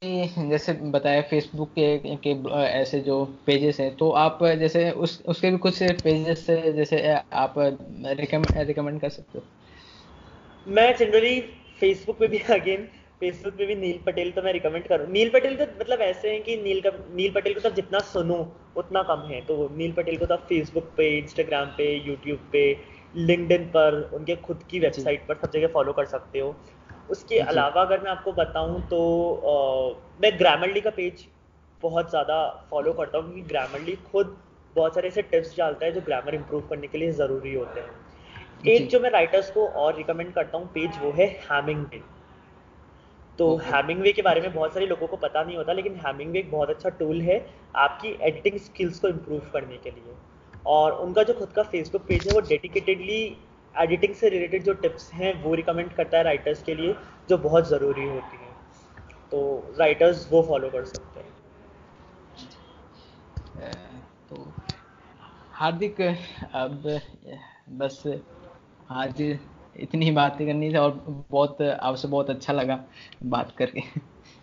जैसे 0.50 0.74
बताया 0.74 1.22
फेसबुक 1.22 1.70
के, 1.70 2.16
के 2.16 2.32
ऐसे 2.62 3.00
जो 3.00 3.24
पेजेस 3.46 3.80
हैं 3.80 3.96
तो 3.98 4.10
आप 4.12 4.40
जैसे 4.60 4.92
उस 4.92 5.22
उसके 5.28 5.52
भी 5.52 5.58
कुछ 5.58 5.84
पेजेस 6.04 6.46
से 6.46 6.74
जैसे 6.74 7.02
आप 7.34 7.54
रिकमेंड 7.58 9.02
कर 9.02 9.10
सकते 9.10 9.38
हो? 9.38 9.44
मैं 10.68 10.96
जनरली 10.96 11.40
फेसबुक 11.80 12.18
पे 12.20 12.28
भी 12.28 12.38
अगेन 12.50 12.88
फेसबुक 13.22 13.54
पे 13.54 13.66
भी 13.66 13.76
नील 13.76 14.00
पटेल 14.06 14.32
तो 14.32 14.42
मैं 14.42 14.52
रिकमेंड 14.54 14.88
करूँ। 14.88 15.08
नील 15.08 15.30
पटेल 15.30 15.56
तो 15.58 15.64
मतलब 15.80 16.02
ऐसे 16.02 16.32
हैं 16.32 16.42
कि 16.44 16.56
नील 16.58 16.82
का 16.82 16.90
नील 17.16 17.32
पटेल 17.32 17.54
को 17.54 17.60
तो 17.60 17.70
जितना 17.70 18.00
सुनो 18.00 18.36
उतना 18.78 19.02
कम 19.04 19.26
है। 19.30 19.42
तो 19.42 19.70
नील 19.78 19.92
पटेल 19.92 20.18
को 20.18 20.26
तो 20.26 20.34
आप 20.34 20.46
फेसबुक 20.50 20.92
पे 20.98 21.08
इंस्टाग्राम 21.18 21.68
पे 21.68 21.94
यूट्यूब 21.96 22.50
पे 22.52 22.62
लिंकडिन 23.16 23.66
पर 23.66 24.02
उनके 24.14 24.36
खुद 24.36 24.64
की 24.70 24.80
वेबसाइट 24.80 25.28
पर 25.28 25.36
सब 25.36 25.52
जगह 25.52 25.68
फॉलो 25.68 25.94
कर 25.94 26.06
सकते 26.06 26.40
हो। 26.40 26.56
उसके 27.10 27.40
अलावा 27.40 27.82
अगर 27.82 28.02
मैं 28.02 28.12
आपको 28.12 28.32
बताऊँ 28.32 28.82
तो 28.82 29.00
आ, 29.34 30.00
मैं 30.22 30.38
ग्रामरली 30.40 30.82
का 30.82 30.90
पेज 30.90 31.28
बहुत 31.84 32.10
ज़्यादा 32.10 32.68
फॉलो 32.72 32.94
करता 32.94 33.18
हूँ 33.18 33.26
क्योंकि 33.26 33.48
ग्रामरली 33.48 33.96
खुद 34.12 34.38
बहुत 34.76 34.96
सारे 34.96 35.08
ऐसे 35.08 35.22
टिप्स 35.22 35.58
डालता 35.58 35.86
है 35.86 35.92
जो 35.92 36.02
ग्रामर 36.02 36.36
इंप्रूव 36.36 36.62
करने 36.62 36.88
के 36.88 36.98
लिए 36.98 37.12
ज़रूरी 37.12 37.54
होते 37.54 37.80
हैं। 37.80 38.68
एक 38.68 38.90
जो 38.90 39.00
मैं 39.00 39.10
राइटर्स 39.10 39.52
को 39.52 39.68
और 39.68 39.96
रिकमेंड 39.98 40.34
करता 40.34 40.58
हूँ 40.58 40.68
पेज 40.68 41.00
वो 41.02 41.12
है 41.12 41.28
हैमिंग 41.52 41.86
तो 43.40 43.56
हैमिंगवे 43.58 44.12
के 44.14 44.22
बारे 44.22 44.42
में 44.42 44.54
बहुत 44.54 44.74
सारे 44.74 44.86
लोगों 44.86 45.08
को 45.08 45.18
पता 45.18 45.44
नहीं 45.44 45.58
होता 45.58 45.74
लेकिन 45.74 45.96
हैमिंगवे 46.06 46.40
एक 46.40 46.52
बहुत 46.52 46.70
अच्छा 46.70 46.90
टूल 47.00 47.22
है 47.22 47.38
आपकी 47.78 48.10
एडिटिंग 48.22 48.58
स्किल्स 48.60 49.00
को 49.00 49.08
इम्प्रूव 49.08 49.40
करने 49.54 49.78
के 49.78 49.90
लिए। 49.90 50.16
और 50.66 50.92
उनका 51.02 51.24
जो 51.24 51.34
खुद 51.34 51.50
का 51.50 51.64
फेसबुक 51.66 52.02
पेज 52.08 52.28
है 52.28 52.34
वो 52.34 52.40
डेडिकेटेडली 52.50 53.22
एडिटिंग 53.76 54.14
से 54.16 54.30
रिलेटेड 54.30 54.64
जो 54.64 54.74
टिप्स 54.82 55.12
हैं 55.14 55.34
वो 55.44 55.54
रिकमेंड 55.56 55.94
करता 55.96 56.18
है 56.18 56.24
राइटर्स 56.24 56.64
के 56.64 56.76
लिए 56.76 56.96
जो 57.30 57.38
बहुत 57.38 57.70
ज़रूरी 57.70 58.08
होती 58.08 58.38
हैं। 58.38 58.54
तो 59.32 59.40
राइटर्स 59.80 60.28
वो 60.32 60.42
फॉलो 60.48 60.70
कर 60.70 60.86
सकते 60.86 61.20
हैं। 61.20 61.32
तो 64.30 64.36
हार्दिक 65.54 66.02
अब 66.02 67.00
बस 67.80 68.04
आज 68.92 69.22
इतनी 69.82 70.12
बातें 70.12 70.46
करनी 70.48 70.70
थी 70.74 70.78
और 70.78 70.92
बहुत 71.32 71.62
आपसे 71.62 72.08
बहुत 72.08 72.30
अच्छा 72.30 72.54
लगा 72.54 72.80
बात 73.26 73.54
करके। 73.58 73.82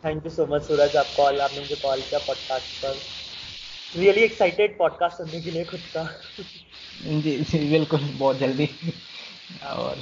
Thank 0.05 0.25
you 0.25 0.31
so 0.31 0.46
much 0.46 0.62
Suraj 0.62 0.96
आप 0.96 1.07
कॉल 1.16 1.40
आपने 1.40 1.61
मुझे 1.61 1.75
कॉल 1.83 2.01
किया 2.01 2.18
पॉडकास्ट 2.27 2.83
पर। 2.83 2.94
रियली 3.96 4.20
एक्साइटेड 4.20 4.77
पॉडकास्ट 4.79 5.16
सुनने 5.16 5.40
के 5.40 5.51
लिए 5.51 5.64
खुद 5.64 5.81
का। 5.96 6.05
जी 7.05 7.37
जी 7.40 7.59
बिल्कुल 7.70 8.01
बहुत 8.18 8.38
जल्दी। 8.38 8.68
और 9.66 9.96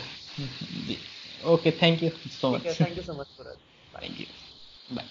जी 0.87 0.97
okay 1.47 1.71
thank 1.83 2.03
you 2.03 2.11
so 2.41 2.51
much 2.51 2.67
thank 2.81 2.97
you 2.97 3.03
so 3.03 3.21
much 3.21 3.27
Suraj 3.27 3.57
thank 3.95 4.21
you 4.21 4.27
bye 4.93 5.07